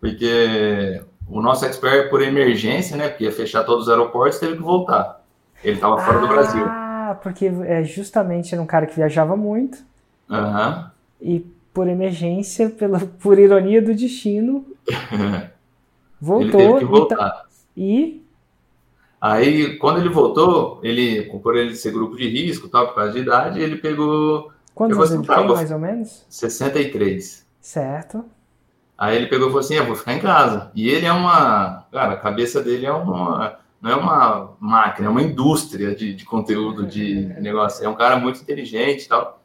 Porque 0.00 1.02
o 1.28 1.42
nosso 1.42 1.64
expert, 1.64 2.08
por 2.08 2.22
emergência, 2.22 2.96
né, 2.96 3.08
porque 3.08 3.24
ia 3.24 3.32
fechar 3.32 3.64
todos 3.64 3.84
os 3.84 3.90
aeroportos, 3.90 4.38
teve 4.38 4.56
que 4.56 4.62
voltar. 4.62 5.22
Ele 5.62 5.74
estava 5.74 5.98
fora 5.98 6.18
ah, 6.18 6.20
do 6.20 6.28
Brasil. 6.28 6.64
Ah, 6.66 7.18
porque 7.22 7.46
é 7.66 7.84
justamente 7.84 8.54
era 8.54 8.62
um 8.62 8.66
cara 8.66 8.86
que 8.86 8.96
viajava 8.96 9.36
muito. 9.36 9.78
Uhum. 10.28 10.84
E 11.20 11.40
por 11.72 11.88
emergência, 11.88 12.70
pela, 12.70 12.98
por 12.98 13.38
ironia 13.38 13.82
do 13.82 13.94
destino, 13.94 14.64
voltou. 16.20 16.60
Ele 16.60 16.68
teve 16.68 16.78
que 16.78 16.84
voltar. 16.84 17.44
E 17.76 18.22
aí, 19.20 19.76
quando 19.76 20.00
ele 20.00 20.08
voltou, 20.08 20.80
ele, 20.82 21.24
por 21.42 21.56
ele 21.56 21.76
ser 21.76 21.92
grupo 21.92 22.16
de 22.16 22.28
risco, 22.28 22.68
tal, 22.68 22.88
por 22.88 22.94
causa 22.94 23.12
de 23.12 23.18
idade, 23.18 23.60
ele 23.60 23.76
pegou 23.76 24.50
Quantos 24.74 24.96
anos 24.96 25.10
ele 25.12 25.26
tem, 25.26 25.48
mais 25.48 25.70
ou 25.70 25.78
menos? 25.78 26.24
63. 26.28 27.46
Certo. 27.60 28.24
Aí 29.00 29.16
ele 29.16 29.28
pegou 29.28 29.46
e 29.46 29.50
falou 29.50 29.60
assim: 29.60 29.74
eu 29.74 29.86
vou 29.86 29.96
ficar 29.96 30.12
em 30.12 30.20
casa. 30.20 30.70
E 30.74 30.88
ele 30.90 31.06
é 31.06 31.12
uma. 31.12 31.86
Cara, 31.90 32.12
a 32.12 32.18
cabeça 32.18 32.62
dele 32.62 32.84
é 32.84 32.92
uma. 32.92 33.58
Não 33.80 33.90
é 33.90 33.96
uma 33.96 34.52
máquina, 34.60 35.08
é 35.08 35.10
uma 35.10 35.22
indústria 35.22 35.94
de, 35.94 36.12
de 36.12 36.24
conteúdo, 36.26 36.86
de 36.86 37.32
negócio. 37.40 37.82
É 37.82 37.88
um 37.88 37.94
cara 37.94 38.18
muito 38.18 38.42
inteligente 38.42 39.04
e 39.04 39.08
tal. 39.08 39.40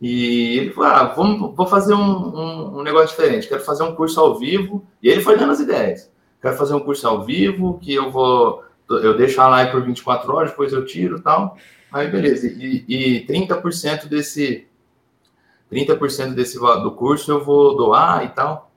E 0.00 0.58
ele 0.58 0.70
falou: 0.70 0.90
ah, 0.90 1.04
vamos, 1.16 1.56
vou 1.56 1.66
fazer 1.66 1.94
um, 1.94 2.00
um, 2.00 2.78
um, 2.78 2.82
negócio 2.82 3.08
diferente. 3.08 3.48
Quero 3.48 3.64
fazer 3.64 3.82
um 3.82 3.94
curso 3.94 4.20
ao 4.20 4.38
vivo. 4.38 4.84
E 5.02 5.08
ele 5.08 5.20
foi 5.20 5.36
dando 5.36 5.52
as 5.52 5.60
ideias. 5.60 6.08
Quero 6.40 6.56
fazer 6.56 6.74
um 6.74 6.80
curso 6.80 7.06
ao 7.08 7.24
vivo 7.24 7.78
que 7.80 7.92
eu 7.92 8.08
vou. 8.08 8.62
Eu 8.88 9.16
deixo 9.16 9.40
a 9.40 9.48
live 9.48 9.72
por 9.72 9.82
24 9.82 10.32
horas, 10.32 10.50
depois 10.50 10.72
eu 10.72 10.84
tiro 10.84 11.18
e 11.18 11.20
tal. 11.20 11.56
Aí, 11.92 12.10
beleza. 12.10 12.46
E, 12.46 12.84
e 12.88 13.26
30% 13.26 14.06
desse 14.06 14.66
30% 15.72 16.34
desse 16.34 16.58
do 16.58 16.92
curso 16.92 17.30
eu 17.30 17.42
vou 17.42 17.76
doar 17.76 18.24
e 18.24 18.28
tal. 18.28 18.70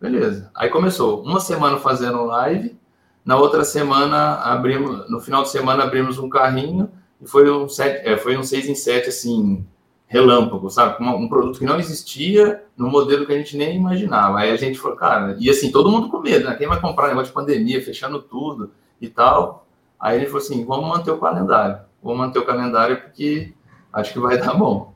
Beleza. 0.00 0.50
Aí 0.54 0.68
começou. 0.68 1.22
Uma 1.22 1.40
semana 1.40 1.78
fazendo 1.78 2.24
live, 2.24 2.76
na 3.24 3.36
outra 3.36 3.64
semana 3.64 4.34
abrimos, 4.34 5.08
no 5.08 5.20
final 5.20 5.42
de 5.42 5.50
semana 5.50 5.84
abrimos 5.84 6.18
um 6.18 6.28
carrinho 6.28 6.90
e 7.20 7.26
foi 7.26 7.50
um 7.50 7.68
sete, 7.68 8.06
é, 8.06 8.16
foi 8.16 8.36
um 8.36 8.42
6 8.42 8.68
em 8.68 8.74
7 8.74 9.08
assim, 9.08 9.64
relâmpago, 10.06 10.68
sabe? 10.68 11.02
Um, 11.02 11.08
um, 11.14 11.28
produto 11.28 11.58
que 11.58 11.64
não 11.64 11.78
existia 11.78 12.64
no 12.76 12.90
modelo 12.90 13.24
que 13.24 13.32
a 13.32 13.38
gente 13.38 13.56
nem 13.56 13.76
imaginava. 13.76 14.40
Aí 14.40 14.50
a 14.50 14.56
gente 14.56 14.78
falou, 14.78 14.96
cara, 14.96 15.36
e 15.38 15.48
assim, 15.48 15.70
todo 15.70 15.90
mundo 15.90 16.08
com 16.08 16.18
medo, 16.18 16.46
né? 16.46 16.56
Quem 16.56 16.66
vai 16.66 16.80
comprar 16.80 17.08
negócio 17.08 17.28
de 17.28 17.32
pandemia, 17.32 17.82
fechando 17.82 18.20
tudo 18.20 18.72
e 19.00 19.08
tal. 19.08 19.66
Aí 19.98 20.16
ele 20.16 20.26
falou 20.26 20.40
assim: 20.40 20.64
vamos 20.64 20.88
manter 20.88 21.12
o 21.12 21.18
calendário. 21.18 21.78
Vamos 22.02 22.18
manter 22.18 22.38
o 22.38 22.46
calendário 22.46 23.00
porque 23.00 23.54
acho 23.92 24.12
que 24.12 24.18
vai 24.18 24.38
dar 24.40 24.54
bom. 24.54 24.92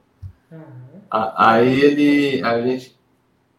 Aí 1.11 1.81
ele, 1.81 2.43
a 2.43 2.61
gente 2.61 2.99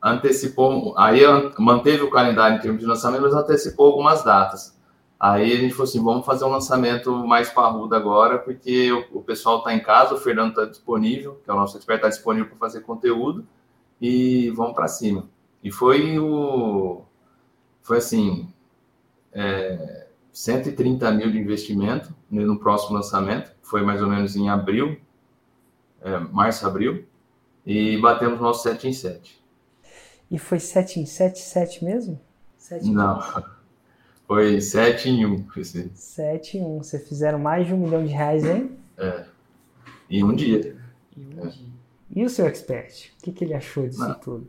antecipou, 0.04 0.94
aí 0.98 1.22
manteve 1.58 2.04
o 2.04 2.10
calendário 2.10 2.58
em 2.58 2.62
termos 2.62 2.82
de 2.82 2.86
lançamento, 2.86 3.22
mas 3.22 3.34
antecipou 3.34 3.88
algumas 3.88 4.24
datas. 4.24 4.78
Aí 5.20 5.52
a 5.52 5.56
gente 5.56 5.74
falou 5.74 5.86
assim, 5.86 6.04
vamos 6.04 6.26
fazer 6.26 6.46
um 6.46 6.50
lançamento 6.50 7.12
mais 7.26 7.50
parrudo 7.50 7.96
agora, 7.96 8.38
porque 8.38 8.92
o, 8.92 9.20
o 9.20 9.24
pessoal 9.24 9.60
está 9.60 9.74
em 9.74 9.80
casa, 9.80 10.14
o 10.14 10.18
Fernando 10.18 10.50
está 10.50 10.66
disponível, 10.66 11.42
que 11.44 11.50
é 11.50 11.54
o 11.54 11.58
nosso 11.58 11.76
expert, 11.76 11.98
está 11.98 12.10
disponível 12.10 12.50
para 12.50 12.58
fazer 12.58 12.82
conteúdo, 12.82 13.48
e 14.00 14.52
vamos 14.52 14.76
para 14.76 14.88
cima. 14.88 15.28
E 15.64 15.72
foi 15.72 16.20
o, 16.20 17.02
foi 17.82 17.98
assim, 17.98 18.54
é, 19.34 20.07
130 20.38 21.12
mil 21.14 21.32
de 21.32 21.40
investimento 21.40 22.14
no 22.30 22.60
próximo 22.60 22.94
lançamento, 22.94 23.52
foi 23.60 23.82
mais 23.82 24.04
ou 24.04 24.08
menos 24.08 24.36
em 24.36 24.48
abril, 24.48 24.96
é, 26.00 26.20
março, 26.20 26.68
abril, 26.68 27.04
e 27.66 27.98
batemos 27.98 28.40
nosso 28.40 28.62
7 28.62 28.88
em 28.88 28.94
7. 28.94 29.42
E 30.30 30.38
foi 30.38 30.60
7 30.60 31.00
em 31.00 31.08
7, 31.08 31.40
7 31.40 31.84
mesmo? 31.84 32.20
7 32.56 32.88
Não, 32.92 33.20
foi 34.28 34.62
7 34.62 35.10
em 35.10 35.26
1. 35.26 35.48
7 35.96 36.58
em 36.60 36.64
1. 36.64 36.84
Vocês 36.84 37.10
fizeram 37.10 37.40
mais 37.40 37.66
de 37.66 37.74
um 37.74 37.78
milhão 37.78 38.06
de 38.06 38.14
reais, 38.14 38.46
hein? 38.46 38.78
É, 38.96 39.26
em 40.08 40.24
um 40.24 40.36
dia. 40.36 40.78
Em 41.18 41.36
um 41.36 41.48
é. 41.48 41.50
dia. 41.50 41.68
E 42.16 42.24
o 42.24 42.30
seu 42.30 42.46
expert? 42.46 43.12
O 43.20 43.24
que, 43.24 43.32
que 43.32 43.44
ele 43.44 43.56
achou 43.56 43.88
disso 43.88 44.08
não. 44.08 44.14
tudo? 44.14 44.48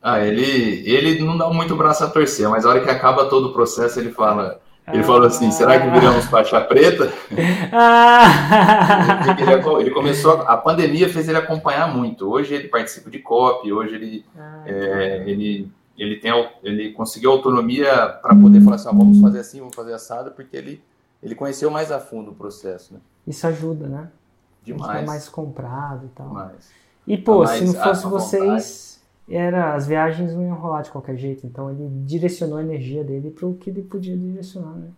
Ah, 0.00 0.24
ele, 0.24 0.88
ele 0.88 1.18
não 1.24 1.36
dá 1.36 1.50
muito 1.50 1.74
braço 1.74 2.04
a 2.04 2.08
torcer, 2.08 2.48
mas 2.48 2.64
a 2.64 2.68
hora 2.68 2.84
que 2.84 2.88
acaba 2.88 3.28
todo 3.28 3.48
o 3.48 3.52
processo, 3.52 3.98
ele 3.98 4.12
fala: 4.12 4.62
Ele 4.92 5.02
falou 5.02 5.26
assim: 5.26 5.50
será 5.50 5.80
que 5.80 5.88
viramos 5.90 6.26
faixa 6.26 6.60
preta? 6.60 7.12
Ah. 7.72 9.36
ele, 9.38 9.82
ele, 9.82 9.90
começou, 9.90 10.42
a 10.42 10.56
pandemia 10.56 11.08
fez 11.08 11.28
ele 11.28 11.38
acompanhar 11.38 11.94
muito. 11.94 12.28
Hoje 12.28 12.54
ele 12.54 12.68
participa 12.68 13.10
de 13.10 13.18
COP, 13.18 13.72
hoje 13.72 13.94
ele, 13.94 14.26
ah. 14.36 14.62
é, 14.66 15.24
ele, 15.26 15.70
ele, 15.96 16.16
tem, 16.16 16.32
ele 16.62 16.92
conseguiu 16.92 17.30
autonomia 17.32 18.08
para 18.22 18.34
poder 18.34 18.60
falar 18.62 18.76
assim: 18.76 18.88
vamos 18.88 19.20
fazer 19.20 19.40
assim, 19.40 19.58
vamos 19.60 19.74
fazer 19.74 19.92
assado, 19.92 20.30
porque 20.32 20.56
ele, 20.56 20.82
ele 21.22 21.34
conheceu 21.34 21.70
mais 21.70 21.92
a 21.92 22.00
fundo 22.00 22.30
o 22.30 22.34
processo. 22.34 22.94
Né? 22.94 23.00
Isso 23.26 23.46
ajuda, 23.46 23.86
né? 23.86 24.08
Demais. 24.64 25.06
mais 25.06 25.28
comprado 25.28 26.06
e 26.06 26.08
tal. 26.08 26.28
Demais. 26.28 26.70
E 27.06 27.16
pô, 27.16 27.44
mais, 27.44 27.58
se 27.58 27.64
não 27.64 27.74
fosse 27.74 28.06
vocês, 28.06 28.97
era, 29.28 29.74
as 29.74 29.86
viagens 29.86 30.34
não 30.34 30.42
iam 30.42 30.56
rolar 30.56 30.82
de 30.82 30.90
qualquer 30.90 31.16
jeito. 31.16 31.46
Então 31.46 31.70
ele 31.70 31.88
direcionou 32.04 32.58
a 32.58 32.62
energia 32.62 33.04
dele 33.04 33.30
para 33.30 33.46
o 33.46 33.54
que 33.54 33.70
ele 33.70 33.82
podia 33.82 34.16
direcionar, 34.16 34.74
né? 34.74 34.88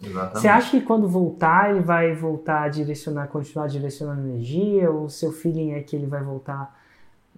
Exatamente. 0.00 0.40
Você 0.40 0.48
acha 0.48 0.70
que 0.70 0.80
quando 0.84 1.08
voltar, 1.08 1.70
ele 1.70 1.80
vai 1.80 2.14
voltar 2.14 2.62
a 2.62 2.68
direcionar, 2.68 3.26
continuar 3.28 3.66
direcionando 3.66 4.28
energia? 4.28 4.90
Ou 4.90 5.04
o 5.04 5.10
seu 5.10 5.32
feeling 5.32 5.72
é 5.72 5.82
que 5.82 5.96
ele 5.96 6.06
vai 6.06 6.22
voltar 6.22 6.76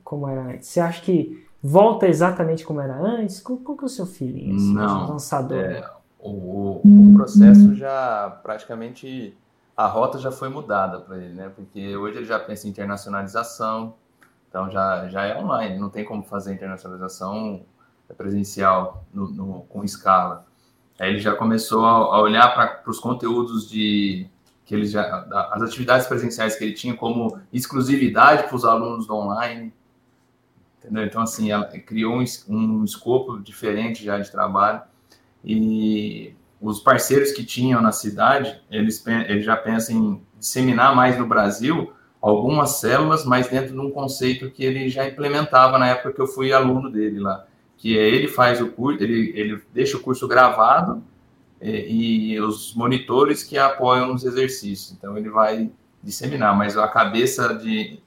como 0.04 0.28
era 0.28 0.42
antes? 0.42 0.68
Você 0.68 0.80
acha 0.80 1.02
que 1.02 1.46
volta 1.62 2.06
exatamente 2.06 2.64
como 2.64 2.80
era 2.80 2.96
antes? 2.96 3.40
Qual, 3.40 3.58
qual 3.58 3.76
que 3.76 3.84
é 3.84 3.86
o 3.86 3.90
seu 3.90 4.06
feeling? 4.06 4.54
Assim, 4.54 4.74
Não, 4.74 5.08
lançador? 5.08 5.58
É, 5.58 5.90
o, 6.18 6.80
o 6.84 7.14
processo 7.14 7.74
já 7.74 8.38
praticamente 8.42 9.36
a 9.76 9.86
rota 9.86 10.18
já 10.18 10.30
foi 10.30 10.50
mudada 10.50 11.00
para 11.00 11.16
ele, 11.16 11.34
né? 11.34 11.50
Porque 11.54 11.96
hoje 11.96 12.18
ele 12.18 12.26
já 12.26 12.38
pensa 12.38 12.66
em 12.66 12.70
internacionalização, 12.70 13.94
então 14.50 14.68
já, 14.68 15.08
já 15.08 15.24
é 15.24 15.40
online, 15.40 15.78
não 15.78 15.88
tem 15.88 16.04
como 16.04 16.24
fazer 16.24 16.52
internacionalização 16.52 17.64
presencial 18.18 19.06
no, 19.14 19.30
no, 19.30 19.60
com 19.68 19.84
escala. 19.84 20.44
Aí 20.98 21.10
ele 21.10 21.20
já 21.20 21.34
começou 21.36 21.86
a, 21.86 22.20
olhar 22.20 22.52
para 22.52 22.90
os 22.90 22.98
conteúdos 22.98 23.70
de 23.70 24.26
que 24.66 24.74
ele 24.74 24.86
já 24.86 25.24
as 25.52 25.62
atividades 25.62 26.06
presenciais 26.06 26.56
que 26.56 26.64
ele 26.64 26.74
tinha 26.74 26.94
como 26.94 27.40
exclusividade 27.52 28.48
para 28.48 28.56
os 28.56 28.64
alunos 28.64 29.06
do 29.06 29.14
online, 29.14 29.72
entendeu? 30.78 31.04
Então 31.04 31.22
assim, 31.22 31.48
criou 31.86 32.16
um, 32.16 32.24
um 32.48 32.84
escopo 32.84 33.38
diferente 33.38 34.04
já 34.04 34.18
de 34.18 34.30
trabalho 34.30 34.82
e 35.44 36.34
os 36.60 36.80
parceiros 36.80 37.32
que 37.32 37.44
tinham 37.44 37.80
na 37.80 37.92
cidade, 37.92 38.60
eles, 38.68 39.04
eles 39.06 39.44
já 39.44 39.56
pensam 39.56 39.96
em 39.96 40.26
disseminar 40.38 40.94
mais 40.94 41.16
no 41.16 41.26
Brasil 41.26 41.92
algumas 42.20 42.80
células, 42.80 43.24
mas 43.24 43.48
dentro 43.48 43.72
de 43.72 43.78
um 43.78 43.90
conceito 43.90 44.50
que 44.50 44.64
ele 44.64 44.88
já 44.88 45.06
implementava 45.08 45.78
na 45.78 45.88
época 45.88 46.12
que 46.12 46.20
eu 46.20 46.26
fui 46.26 46.52
aluno 46.52 46.90
dele 46.90 47.18
lá, 47.18 47.46
que 47.76 47.98
é 47.98 48.02
ele 48.02 48.28
faz 48.28 48.60
o 48.60 48.68
curso, 48.68 49.02
ele, 49.02 49.32
ele 49.34 49.62
deixa 49.72 49.96
o 49.96 50.00
curso 50.00 50.28
gravado 50.28 51.02
e, 51.60 52.32
e 52.32 52.40
os 52.40 52.74
monitores 52.74 53.42
que 53.42 53.56
apoiam 53.56 54.12
nos 54.12 54.24
exercícios. 54.24 54.92
Então 54.92 55.16
ele 55.16 55.30
vai 55.30 55.70
disseminar, 56.02 56.56
mas 56.56 56.76
a 56.76 56.86
cabeça 56.88 57.54
de 57.54 57.98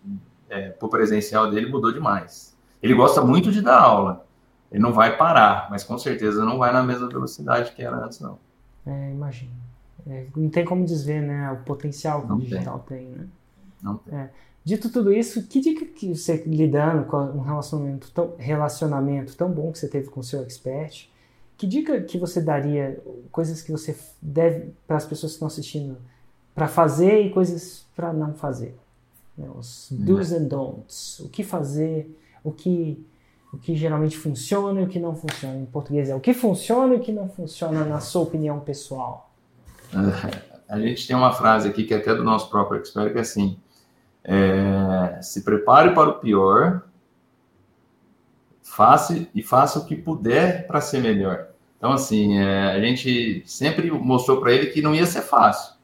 é, 0.49 0.69
pro 0.69 0.89
presencial 0.89 1.49
dele 1.49 1.71
mudou 1.71 1.91
demais. 1.91 2.56
Ele 2.82 2.93
gosta 2.93 3.21
muito 3.21 3.52
de 3.52 3.62
dar 3.62 3.80
aula, 3.80 4.26
ele 4.71 4.82
não 4.82 4.93
vai 4.93 5.17
parar, 5.17 5.67
mas 5.71 5.84
com 5.84 5.97
certeza 5.97 6.45
não 6.45 6.58
vai 6.60 6.71
na 6.71 6.84
mesma 6.84 7.08
velocidade 7.08 7.71
que 7.71 7.82
era 7.82 7.97
antes, 7.97 8.19
não. 8.19 8.38
É, 8.86 9.12
imagino. 9.12 9.52
É, 10.06 10.26
não 10.36 10.49
tem 10.49 10.65
como 10.65 10.86
desver, 10.86 11.21
né, 11.21 11.49
o 11.52 11.63
potencial 11.63 12.21
que 12.23 12.34
o 12.34 12.38
digital 12.38 12.80
tem, 12.80 13.06
tem 13.06 13.10
né? 13.10 13.28
Não 13.84 13.98
tem. 13.98 14.17
É. 14.17 14.30
Dito 14.63 14.89
tudo 14.89 15.12
isso, 15.12 15.43
que 15.43 15.60
dica 15.60 15.86
que 15.86 16.15
você 16.15 16.41
lidando 16.46 17.06
com 17.06 17.17
um 17.17 17.41
relacionamento 17.41 18.10
tão, 18.12 18.34
relacionamento 18.38 19.36
tão 19.36 19.52
bom 19.52 19.74
que 19.74 19.80
você 19.80 19.89
teve 19.89 20.10
com 20.10 20.22
o 20.22 20.24
seu 20.24 20.41
expert, 20.41 21.10
que 21.58 21.67
dica 21.67 22.02
que 22.02 22.17
você 22.17 22.41
daria, 22.41 23.02
coisas 23.30 23.62
que 23.62 23.72
você 23.72 23.96
deve 24.22 24.74
para 24.88 24.96
as 24.96 25.06
pessoas 25.06 25.34
que 25.34 25.36
estão 25.36 25.48
assistindo 25.48 25.98
para 26.56 26.69
fazer 26.69 27.26
e 27.26 27.30
coisas 27.30 27.86
para 27.93 28.13
não 28.13 28.34
fazer? 28.34 28.78
Né? 29.38 29.50
Os 29.54 29.89
do's 29.91 30.32
and 30.32 30.46
don'ts, 30.46 31.19
o 31.19 31.28
que 31.28 31.43
fazer, 31.43 32.17
o 32.41 32.52
que 32.52 33.06
o 33.52 33.58
que 33.58 33.76
geralmente 33.76 34.17
funciona 34.17 34.82
e 34.82 34.84
o 34.84 34.88
que 34.88 35.00
não 35.00 35.15
funciona. 35.15 35.56
Em 35.58 35.65
português 35.65 36.10
é 36.10 36.15
o 36.15 36.19
que 36.19 36.34
funciona 36.34 36.96
e 36.96 36.98
o 36.98 37.00
que 37.00 37.12
não 37.12 37.30
funciona 37.30 37.86
na 37.86 38.00
sua 38.00 38.24
opinião 38.24 38.60
pessoal. 38.60 39.30
A 40.67 40.80
gente 40.80 41.06
tem 41.06 41.15
uma 41.15 41.32
frase 41.32 41.69
aqui 41.69 41.84
que 41.84 41.93
é 41.93 41.98
até 41.98 42.15
do 42.15 42.24
nosso 42.24 42.50
próprio 42.50 42.80
expert, 42.80 43.12
que 43.12 43.17
é 43.19 43.22
assim, 43.22 43.60
é, 44.23 45.19
se 45.21 45.43
prepare 45.43 45.93
para 45.93 46.09
o 46.09 46.19
pior, 46.19 46.83
faça 48.62 49.27
e 49.33 49.43
faça 49.43 49.79
o 49.79 49.86
que 49.86 49.95
puder 49.95 50.65
para 50.65 50.81
ser 50.81 51.01
melhor. 51.01 51.47
Então, 51.77 51.91
assim, 51.91 52.38
é, 52.38 52.71
a 52.71 52.79
gente 52.79 53.43
sempre 53.45 53.91
mostrou 53.91 54.39
para 54.39 54.53
ele 54.53 54.67
que 54.67 54.81
não 54.81 54.95
ia 54.95 55.05
ser 55.05 55.21
fácil, 55.21 55.75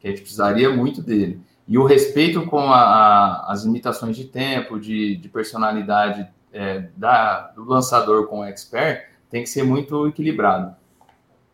que 0.00 0.08
a 0.08 0.10
gente 0.10 0.22
precisaria 0.22 0.68
muito 0.70 1.00
dele. 1.00 1.40
E 1.66 1.78
o 1.78 1.84
respeito 1.84 2.44
com 2.46 2.58
a, 2.58 2.80
a, 2.80 3.52
as 3.52 3.64
limitações 3.64 4.16
de 4.16 4.24
tempo, 4.24 4.78
de, 4.78 5.16
de 5.16 5.28
personalidade 5.28 6.28
é, 6.52 6.88
da, 6.96 7.52
do 7.52 7.64
lançador 7.64 8.26
com 8.26 8.40
o 8.40 8.44
expert 8.44 9.08
tem 9.30 9.42
que 9.42 9.48
ser 9.48 9.62
muito 9.62 10.06
equilibrado. 10.06 10.74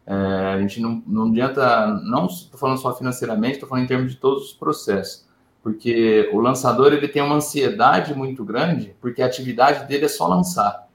É, 0.06 0.14
a 0.54 0.60
gente 0.60 0.80
não, 0.80 1.02
não 1.06 1.26
adianta, 1.26 1.86
não 1.86 2.26
estou 2.26 2.58
falando 2.58 2.78
só 2.78 2.96
financeiramente, 2.96 3.54
estou 3.54 3.68
falando 3.68 3.84
em 3.84 3.88
termos 3.88 4.12
de 4.12 4.18
todos 4.18 4.46
os 4.46 4.52
processos, 4.52 5.26
porque 5.62 6.30
o 6.32 6.40
lançador 6.40 6.92
ele 6.92 7.08
tem 7.08 7.22
uma 7.22 7.36
ansiedade 7.36 8.14
muito 8.14 8.44
grande, 8.44 8.94
porque 9.00 9.22
a 9.22 9.26
atividade 9.26 9.86
dele 9.86 10.06
é 10.06 10.08
só 10.08 10.26
lançar. 10.26 10.88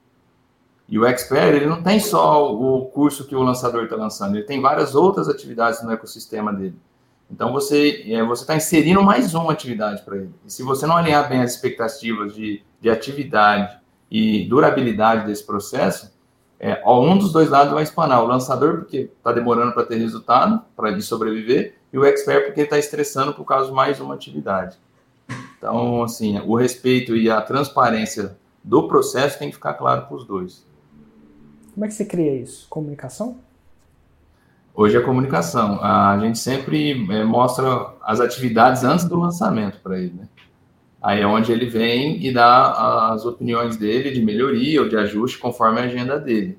E 0.87 0.99
o 0.99 1.05
expert 1.05 1.55
ele 1.55 1.65
não 1.65 1.81
tem 1.81 1.99
só 1.99 2.53
o 2.53 2.85
curso 2.85 3.25
que 3.27 3.35
o 3.35 3.41
lançador 3.41 3.83
está 3.83 3.95
lançando, 3.95 4.35
ele 4.35 4.45
tem 4.45 4.61
várias 4.61 4.95
outras 4.95 5.27
atividades 5.29 5.83
no 5.83 5.91
ecossistema 5.91 6.53
dele. 6.53 6.75
Então 7.29 7.51
você 7.51 8.03
é, 8.07 8.23
você 8.23 8.43
está 8.43 8.55
inserindo 8.55 9.01
mais 9.01 9.33
uma 9.33 9.51
atividade 9.51 10.03
para 10.03 10.17
ele. 10.17 10.31
E 10.45 10.51
se 10.51 10.61
você 10.61 10.85
não 10.85 10.95
alinhar 10.95 11.27
bem 11.27 11.41
as 11.41 11.55
expectativas 11.55 12.35
de, 12.35 12.61
de 12.79 12.89
atividade 12.89 13.79
e 14.11 14.45
durabilidade 14.45 15.25
desse 15.25 15.43
processo, 15.43 16.14
é, 16.59 16.81
um 16.87 17.17
dos 17.17 17.31
dois 17.31 17.49
lados 17.49 17.73
vai 17.73 17.83
espanar. 17.83 18.23
O 18.23 18.27
lançador, 18.27 18.77
porque 18.79 19.09
está 19.17 19.31
demorando 19.31 19.73
para 19.73 19.85
ter 19.85 19.97
resultado, 19.97 20.61
para 20.75 20.91
ele 20.91 21.01
sobreviver, 21.01 21.75
e 21.91 21.97
o 21.97 22.05
expert, 22.05 22.45
porque 22.45 22.61
está 22.61 22.77
estressando 22.77 23.33
por 23.33 23.45
causa 23.45 23.67
de 23.67 23.73
mais 23.73 23.99
uma 23.99 24.15
atividade. 24.15 24.77
Então, 25.57 26.03
assim, 26.03 26.39
o 26.39 26.55
respeito 26.55 27.15
e 27.15 27.29
a 27.29 27.41
transparência 27.41 28.37
do 28.63 28.87
processo 28.87 29.39
tem 29.39 29.49
que 29.49 29.55
ficar 29.55 29.73
claro 29.73 30.05
para 30.07 30.15
os 30.15 30.25
dois. 30.25 30.65
Como 31.73 31.85
é 31.85 31.87
que 31.87 31.93
você 31.93 32.05
cria 32.05 32.35
isso? 32.35 32.67
Comunicação? 32.69 33.37
Hoje 34.73 34.97
é 34.97 35.01
comunicação. 35.01 35.81
A 35.81 36.17
gente 36.19 36.37
sempre 36.37 37.07
é, 37.11 37.23
mostra 37.23 37.93
as 38.01 38.19
atividades 38.19 38.83
antes 38.83 39.05
do 39.05 39.17
lançamento 39.17 39.79
para 39.81 39.97
ele, 39.97 40.13
né? 40.13 40.27
Aí 41.05 41.21
é 41.21 41.27
onde 41.27 41.51
ele 41.51 41.67
vem 41.67 42.25
e 42.25 42.33
dá 42.33 43.11
as 43.11 43.27
opiniões 43.27 43.77
dele 43.77 44.09
de 44.09 44.23
melhoria 44.23 44.81
ou 44.81 44.89
de 44.89 44.97
ajuste 44.97 45.37
conforme 45.37 45.79
a 45.79 45.83
agenda 45.83 46.19
dele. 46.19 46.57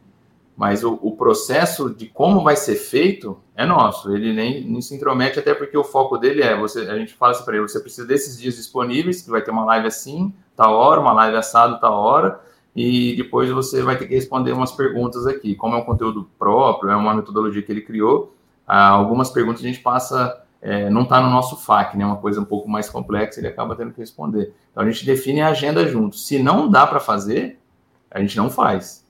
Mas 0.56 0.84
o, 0.84 0.96
o 1.02 1.16
processo 1.16 1.90
de 1.90 2.06
como 2.06 2.44
vai 2.44 2.54
ser 2.54 2.76
feito 2.76 3.36
é 3.56 3.66
nosso. 3.66 4.14
Ele 4.14 4.32
nem, 4.32 4.64
nem, 4.64 4.80
se 4.80 4.94
intromete, 4.94 5.40
até 5.40 5.52
porque 5.52 5.76
o 5.76 5.82
foco 5.82 6.16
dele 6.16 6.44
é: 6.44 6.56
você, 6.56 6.82
a 6.82 6.96
gente 6.96 7.12
fala 7.14 7.32
assim 7.32 7.44
para 7.44 7.56
ele, 7.56 7.66
você 7.66 7.80
precisa 7.80 8.06
desses 8.06 8.38
dias 8.38 8.54
disponíveis, 8.54 9.20
que 9.20 9.28
vai 9.32 9.42
ter 9.42 9.50
uma 9.50 9.64
live 9.64 9.88
assim, 9.88 10.32
tal 10.54 10.74
hora, 10.74 11.00
uma 11.00 11.12
live 11.12 11.36
assado, 11.36 11.80
tal 11.80 11.94
hora, 11.94 12.40
e 12.74 13.16
depois 13.16 13.50
você 13.50 13.82
vai 13.82 13.98
ter 13.98 14.06
que 14.06 14.14
responder 14.14 14.52
umas 14.52 14.70
perguntas 14.70 15.26
aqui. 15.26 15.56
Como 15.56 15.74
é 15.74 15.78
um 15.78 15.84
conteúdo 15.84 16.30
próprio, 16.38 16.92
é 16.92 16.94
uma 16.94 17.12
metodologia 17.12 17.62
que 17.62 17.72
ele 17.72 17.82
criou, 17.82 18.32
ah, 18.64 18.90
algumas 18.90 19.28
perguntas 19.28 19.60
a 19.60 19.66
gente 19.66 19.80
passa 19.80 20.40
é, 20.60 20.90
não 20.90 21.02
está 21.02 21.20
no 21.20 21.30
nosso 21.30 21.56
FAQ, 21.56 21.96
né? 21.96 22.04
Uma 22.04 22.16
coisa 22.16 22.40
um 22.40 22.44
pouco 22.44 22.68
mais 22.68 22.88
complexa, 22.88 23.40
ele 23.40 23.48
acaba 23.48 23.76
tendo 23.76 23.92
que 23.92 24.00
responder. 24.00 24.54
Então 24.70 24.82
a 24.82 24.90
gente 24.90 25.04
define 25.04 25.40
a 25.40 25.48
agenda 25.48 25.86
junto. 25.86 26.16
Se 26.16 26.42
não 26.42 26.68
dá 26.68 26.86
para 26.86 27.00
fazer, 27.00 27.58
a 28.10 28.20
gente 28.20 28.36
não 28.36 28.50
faz. 28.50 29.04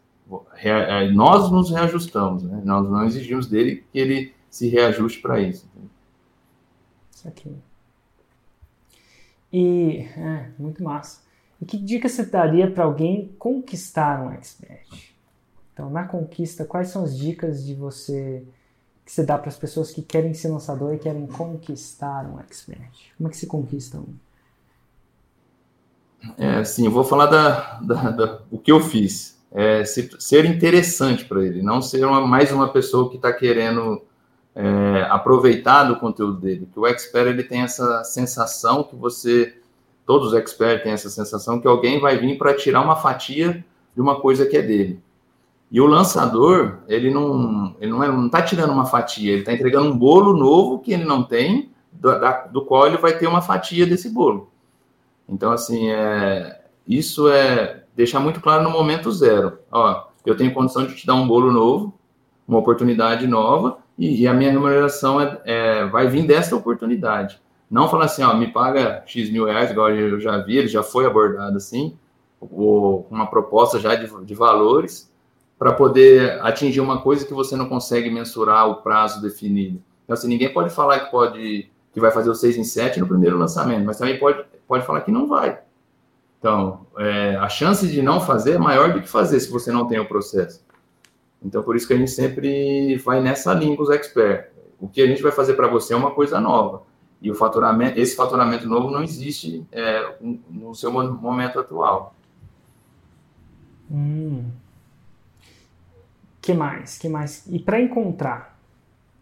É, 0.56 1.08
nós 1.10 1.50
nos 1.50 1.70
reajustamos, 1.70 2.42
né? 2.42 2.60
Nós 2.64 2.88
não 2.88 3.04
exigimos 3.04 3.46
dele 3.46 3.84
que 3.92 3.98
ele 3.98 4.34
se 4.50 4.68
reajuste 4.68 5.20
para 5.20 5.40
isso. 5.40 5.68
Isso 7.10 7.28
aqui. 7.28 7.54
E 9.52 10.08
é, 10.16 10.50
muito 10.58 10.82
massa. 10.82 11.20
E 11.60 11.64
que 11.64 11.78
dica 11.78 12.08
você 12.08 12.26
daria 12.26 12.70
para 12.70 12.84
alguém 12.84 13.34
conquistar 13.38 14.20
um 14.22 14.30
expert? 14.30 15.14
Então, 15.72 15.90
na 15.90 16.04
conquista, 16.04 16.64
quais 16.64 16.88
são 16.88 17.04
as 17.04 17.16
dicas 17.16 17.64
de 17.64 17.74
você 17.74 18.44
que 19.06 19.12
você 19.12 19.22
dá 19.22 19.38
para 19.38 19.48
as 19.48 19.56
pessoas 19.56 19.92
que 19.92 20.02
querem 20.02 20.34
ser 20.34 20.48
lançador 20.48 20.92
e 20.92 20.98
querem 20.98 21.28
conquistar 21.28 22.26
um 22.26 22.40
expert? 22.40 23.12
Como 23.16 23.28
é 23.28 23.30
que 23.30 23.36
se 23.36 23.46
conquista 23.46 23.98
um? 23.98 24.14
É, 26.36 26.56
assim, 26.56 26.86
eu 26.86 26.90
vou 26.90 27.04
falar 27.04 27.26
da, 27.26 27.78
da, 27.80 28.10
da 28.10 28.40
o 28.50 28.58
que 28.58 28.72
eu 28.72 28.80
fiz. 28.80 29.36
É, 29.52 29.84
ser 29.84 30.44
interessante 30.44 31.24
para 31.24 31.42
ele, 31.42 31.62
não 31.62 31.80
ser 31.80 32.04
uma, 32.04 32.26
mais 32.26 32.50
uma 32.50 32.68
pessoa 32.68 33.08
que 33.08 33.14
está 33.14 33.32
querendo 33.32 34.02
é, 34.56 35.06
aproveitar 35.08 35.84
do 35.84 35.96
conteúdo 36.00 36.40
dele. 36.40 36.68
Que 36.72 36.80
o 36.80 36.86
expert 36.86 37.28
ele 37.28 37.44
tem 37.44 37.62
essa 37.62 38.02
sensação 38.02 38.82
que 38.82 38.96
você, 38.96 39.56
todos 40.04 40.32
os 40.32 40.34
experts 40.34 40.82
têm 40.82 40.92
essa 40.92 41.08
sensação 41.08 41.60
que 41.60 41.68
alguém 41.68 42.00
vai 42.00 42.18
vir 42.18 42.36
para 42.36 42.54
tirar 42.54 42.82
uma 42.82 42.96
fatia 42.96 43.64
de 43.94 44.00
uma 44.00 44.20
coisa 44.20 44.44
que 44.44 44.56
é 44.56 44.62
dele. 44.62 45.00
E 45.70 45.80
o 45.80 45.86
lançador, 45.86 46.78
ele 46.86 47.10
não 47.10 47.74
ele 47.80 47.90
não, 47.90 48.02
é, 48.02 48.08
não 48.08 48.28
tá 48.28 48.40
tirando 48.42 48.70
uma 48.70 48.86
fatia, 48.86 49.32
ele 49.32 49.40
está 49.40 49.52
entregando 49.52 49.90
um 49.90 49.98
bolo 49.98 50.32
novo 50.32 50.78
que 50.78 50.92
ele 50.92 51.04
não 51.04 51.22
tem, 51.22 51.70
do, 51.90 52.20
da, 52.20 52.46
do 52.46 52.64
qual 52.64 52.86
ele 52.86 52.96
vai 52.98 53.18
ter 53.18 53.26
uma 53.26 53.42
fatia 53.42 53.84
desse 53.84 54.08
bolo. 54.10 54.50
Então, 55.28 55.50
assim, 55.50 55.90
é, 55.90 56.60
isso 56.86 57.28
é 57.28 57.82
deixar 57.96 58.20
muito 58.20 58.40
claro 58.40 58.62
no 58.62 58.70
momento 58.70 59.10
zero. 59.10 59.58
Ó, 59.72 60.04
eu 60.24 60.36
tenho 60.36 60.54
condição 60.54 60.86
de 60.86 60.94
te 60.94 61.06
dar 61.06 61.14
um 61.14 61.26
bolo 61.26 61.50
novo, 61.50 61.92
uma 62.46 62.58
oportunidade 62.58 63.26
nova, 63.26 63.78
e, 63.98 64.22
e 64.22 64.28
a 64.28 64.32
minha 64.32 64.52
remuneração 64.52 65.20
é, 65.20 65.40
é, 65.44 65.86
vai 65.86 66.06
vir 66.06 66.26
dessa 66.26 66.54
oportunidade. 66.54 67.40
Não 67.68 67.88
falar 67.88 68.04
assim, 68.04 68.22
ó, 68.22 68.34
me 68.34 68.46
paga 68.46 69.02
X 69.06 69.30
mil 69.30 69.46
reais, 69.46 69.72
igual 69.72 69.90
eu 69.90 70.20
já 70.20 70.38
vi, 70.38 70.58
ele 70.58 70.68
já 70.68 70.84
foi 70.84 71.06
abordado 71.06 71.56
assim, 71.56 71.96
ou 72.40 73.06
uma 73.10 73.26
proposta 73.26 73.80
já 73.80 73.96
de, 73.96 74.08
de 74.24 74.34
valores, 74.34 75.10
para 75.58 75.72
poder 75.72 76.40
atingir 76.42 76.80
uma 76.80 77.00
coisa 77.00 77.24
que 77.24 77.32
você 77.32 77.56
não 77.56 77.68
consegue 77.68 78.10
mensurar 78.10 78.68
o 78.68 78.76
prazo 78.76 79.22
definido. 79.22 79.82
Então, 80.04 80.14
assim, 80.14 80.28
ninguém 80.28 80.52
pode 80.52 80.70
falar 80.70 81.00
que 81.00 81.10
pode 81.10 81.70
que 81.92 82.00
vai 82.00 82.10
fazer 82.10 82.28
o 82.28 82.34
6 82.34 82.58
em 82.58 82.64
7 82.64 83.00
no 83.00 83.08
primeiro 83.08 83.38
lançamento, 83.38 83.86
mas 83.86 83.96
também 83.96 84.18
pode, 84.18 84.44
pode 84.68 84.84
falar 84.84 85.00
que 85.00 85.10
não 85.10 85.26
vai. 85.26 85.58
Então, 86.38 86.86
é, 86.98 87.36
a 87.36 87.48
chance 87.48 87.88
de 87.88 88.02
não 88.02 88.20
fazer 88.20 88.52
é 88.52 88.58
maior 88.58 88.92
do 88.92 89.00
que 89.00 89.08
fazer 89.08 89.40
se 89.40 89.50
você 89.50 89.72
não 89.72 89.86
tem 89.86 89.98
o 89.98 90.06
processo. 90.06 90.62
Então, 91.42 91.62
por 91.62 91.74
isso 91.74 91.86
que 91.86 91.94
a 91.94 91.96
gente 91.96 92.10
sempre 92.10 92.96
vai 92.98 93.22
nessa 93.22 93.54
linha 93.54 93.80
os 93.80 93.88
experts. 93.88 94.52
O 94.78 94.86
que 94.86 95.00
a 95.00 95.06
gente 95.06 95.22
vai 95.22 95.32
fazer 95.32 95.54
para 95.54 95.68
você 95.68 95.94
é 95.94 95.96
uma 95.96 96.10
coisa 96.10 96.38
nova. 96.38 96.82
E 97.22 97.30
o 97.30 97.34
faturamento, 97.34 97.98
esse 97.98 98.14
faturamento 98.14 98.68
novo 98.68 98.90
não 98.90 99.02
existe 99.02 99.66
é, 99.72 100.16
no 100.50 100.74
seu 100.74 100.92
momento 100.92 101.58
atual. 101.58 102.14
Hum. 103.90 104.44
Que 106.46 106.54
mais? 106.54 106.96
Que 106.96 107.08
mais? 107.08 107.44
E 107.48 107.58
para 107.58 107.80
encontrar 107.80 108.56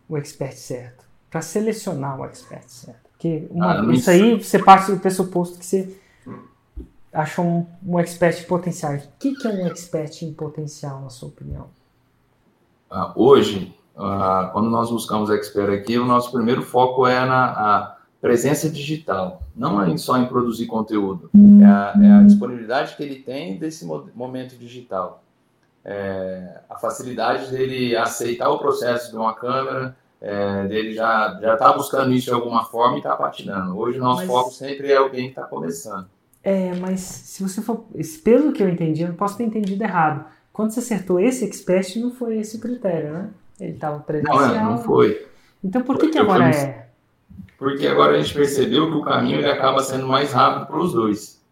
o 0.06 0.18
expert 0.18 0.54
certo, 0.54 1.06
para 1.30 1.40
selecionar 1.40 2.20
o 2.20 2.26
expert 2.26 2.68
certo, 2.68 3.08
porque 3.12 3.48
uma, 3.50 3.80
ah, 3.80 3.94
isso 3.94 4.10
aí 4.10 4.34
você 4.34 4.62
parte 4.62 4.92
do 4.92 5.00
pressuposto 5.00 5.58
que 5.58 5.64
você 5.64 5.98
achou 7.10 7.42
um, 7.42 7.66
um 7.82 7.98
expert 7.98 8.38
em 8.38 8.44
potencial. 8.44 8.92
O 8.92 9.00
que, 9.18 9.37
que 9.37 9.48
é 9.48 9.50
um 9.50 9.66
expert 9.68 10.20
em 10.20 10.34
potencial, 10.34 11.00
na 11.00 11.08
sua 11.08 11.30
opinião? 11.30 11.68
Ah, 12.90 13.14
hoje, 13.16 13.74
ah, 13.96 14.50
quando 14.52 14.68
nós 14.68 14.90
buscamos 14.90 15.30
expert 15.30 15.72
aqui, 15.72 15.96
o 15.96 16.04
nosso 16.04 16.30
primeiro 16.30 16.60
foco 16.60 17.06
é 17.06 17.24
na 17.24 17.96
presença 18.20 18.68
digital, 18.68 19.42
não 19.56 19.82
é 19.82 19.96
só 19.96 20.18
em 20.18 20.26
produzir 20.26 20.66
conteúdo, 20.66 21.30
é 21.34 21.64
a, 21.64 21.94
é 22.02 22.12
a 22.12 22.22
disponibilidade 22.22 22.94
que 22.96 23.02
ele 23.02 23.16
tem 23.16 23.58
desse 23.58 23.87
momento 23.87 24.58
digital. 24.58 25.23
É, 25.85 26.61
a 26.68 26.77
facilidade 26.77 27.51
dele 27.51 27.94
aceitar 27.94 28.49
o 28.49 28.59
processo 28.59 29.11
de 29.11 29.16
uma 29.16 29.35
câmera, 29.35 29.94
é, 30.20 30.66
dele 30.66 30.94
já 30.94 31.38
já 31.40 31.53
está 31.53 31.73
buscando 31.73 32.12
isso 32.12 32.27
de 32.27 32.33
alguma 32.33 32.64
forma 32.64 32.94
e 32.94 32.99
está 32.99 33.14
patinando. 33.14 33.77
Hoje 33.79 33.99
o 33.99 34.03
nosso 34.03 34.20
mas, 34.20 34.27
foco 34.27 34.51
sempre 34.51 34.90
é 34.90 34.97
alguém 34.97 35.25
que 35.25 35.38
está 35.38 35.42
começando. 35.42 36.09
É, 36.42 36.75
mas 36.75 37.01
se 37.01 37.42
você 37.42 37.61
for, 37.61 37.85
pelo 38.23 38.53
que 38.53 38.62
eu 38.62 38.68
entendi, 38.68 39.03
eu 39.03 39.09
não 39.09 39.14
posso 39.16 39.37
ter 39.37 39.44
entendido 39.44 39.83
errado. 39.83 40.25
Quando 40.53 40.70
você 40.70 40.81
acertou 40.81 41.20
esse 41.20 41.44
expert, 41.44 41.97
não 41.97 42.11
foi 42.11 42.38
esse 42.38 42.57
o 42.57 42.61
critério, 42.61 43.12
né? 43.12 43.31
Ele 43.61 43.73
estava 43.73 43.99
presencial. 44.01 44.38
Não, 44.38 44.55
é, 44.55 44.62
não 44.62 44.79
foi. 44.79 45.27
Então 45.62 45.83
por 45.83 45.99
que, 45.99 46.09
que 46.09 46.18
agora 46.18 46.49
é? 46.49 46.88
Porque 47.59 47.87
agora 47.87 48.14
a 48.14 48.20
gente 48.20 48.35
percebeu 48.35 48.90
que 48.90 48.97
o 48.97 49.03
caminho 49.03 49.38
ele 49.38 49.51
acaba 49.51 49.83
sendo 49.83 50.07
mais 50.07 50.33
rápido 50.33 50.66
para 50.66 50.79
os 50.79 50.92
dois. 50.92 51.42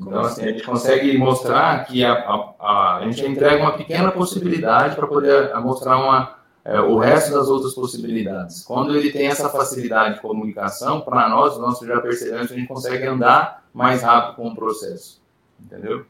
Então, 0.00 0.20
assim, 0.20 0.42
a 0.42 0.46
gente 0.46 0.62
consegue 0.62 1.16
mostrar 1.18 1.84
que 1.84 2.02
a, 2.02 2.12
a, 2.12 2.96
a, 2.96 3.02
gente 3.04 3.24
entrega 3.26 3.62
uma 3.62 3.76
pequena 3.76 4.10
possibilidade 4.10 4.96
para 4.96 5.06
poder 5.06 5.54
mostrar 5.60 5.98
uma, 5.98 6.36
é, 6.64 6.80
o 6.80 6.98
resto 6.98 7.32
das 7.32 7.48
outras 7.48 7.74
possibilidades. 7.74 8.62
Quando 8.62 8.96
ele 8.96 9.12
tem 9.12 9.26
essa 9.26 9.48
facilidade 9.50 10.14
de 10.14 10.20
comunicação, 10.20 11.02
para 11.02 11.28
nós, 11.28 11.58
nós 11.58 11.78
já 11.80 12.00
percebemos 12.00 12.50
a 12.50 12.54
gente 12.54 12.66
consegue 12.66 13.06
andar 13.06 13.64
mais 13.74 14.02
rápido 14.02 14.36
com 14.36 14.48
o 14.48 14.54
processo. 14.54 15.20
Entendeu? 15.62 16.06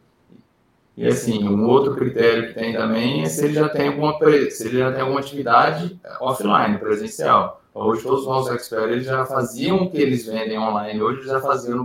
E 0.97 1.07
assim, 1.07 1.49
um 1.49 1.69
outro 1.69 1.97
critério 1.97 2.49
que 2.49 2.55
tem 2.55 2.73
também 2.73 3.23
é 3.23 3.27
se 3.27 3.45
ele 3.45 3.55
já 3.55 3.69
tem 3.69 3.89
alguma, 3.89 4.19
se 4.51 4.69
ele 4.69 4.79
já 4.79 4.93
tem 4.93 5.01
alguma 5.01 5.21
atividade 5.21 5.99
offline, 6.21 6.79
presencial. 6.79 7.61
Hoje 7.75 8.03
todos 8.03 8.21
os 8.21 8.27
nossos 8.27 8.53
experts 8.53 8.91
eles 8.91 9.07
já 9.07 9.25
faziam 9.25 9.83
o 9.83 9.91
que 9.91 9.97
eles 9.97 10.27
vendem 10.27 10.59
online, 10.59 11.01
hoje 11.01 11.23
já 11.27 11.41
faziam 11.41 11.79
no 11.79 11.85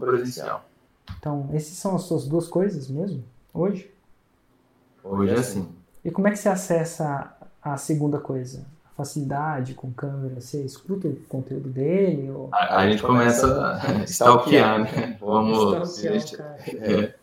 presencial. 0.00 0.62
Então, 1.18 1.48
essas 1.52 1.76
são 1.76 1.94
as 1.94 2.02
suas 2.02 2.26
duas 2.26 2.48
coisas 2.48 2.88
mesmo, 2.88 3.22
hoje? 3.52 3.90
Hoje 5.02 5.32
é 5.32 5.38
assim. 5.38 5.68
E 6.04 6.10
como 6.10 6.28
é 6.28 6.30
que 6.30 6.38
você 6.38 6.48
acessa 6.48 7.32
a 7.62 7.76
segunda 7.76 8.18
coisa? 8.18 8.64
A 8.84 8.96
facilidade 8.96 9.74
com 9.74 9.92
câmera, 9.92 10.40
você 10.40 10.62
escuta 10.62 11.08
o 11.08 11.16
conteúdo 11.28 11.68
dele? 11.68 12.30
Ou... 12.30 12.48
A, 12.52 12.78
a 12.78 12.90
gente 12.90 13.02
começa 13.02 13.80
a 13.82 14.04
stalkear, 14.06 14.80
né? 14.80 15.16
Vamos... 15.20 15.90
se, 15.90 16.02
gente, 16.02 16.36
é, 16.40 17.14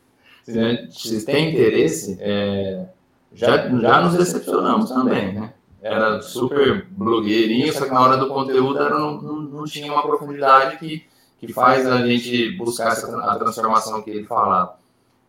se, 0.44 0.54
gente, 0.54 1.08
se 1.10 1.26
tem 1.26 1.52
interesse, 1.52 2.18
é, 2.20 2.86
já, 3.34 3.70
já 3.70 4.02
nos 4.02 4.16
decepcionamos 4.16 4.90
também, 4.90 5.34
né? 5.34 5.54
Era 5.82 6.22
super 6.22 6.86
blogueirinho, 6.92 7.74
só 7.74 7.84
que 7.84 7.92
na 7.92 8.02
hora 8.02 8.16
do 8.16 8.30
conteúdo 8.30 8.80
era, 8.80 8.98
não, 8.98 9.22
não, 9.22 9.42
não 9.42 9.64
tinha 9.66 9.92
uma 9.92 10.02
profundidade 10.02 10.78
que, 10.78 11.06
que 11.48 11.54
faz 11.54 11.86
a 11.86 12.06
gente 12.06 12.52
buscar 12.58 12.92
essa, 12.92 13.16
a 13.18 13.36
transformação 13.38 14.02
que 14.02 14.10
ele 14.10 14.26
falava. 14.26 14.76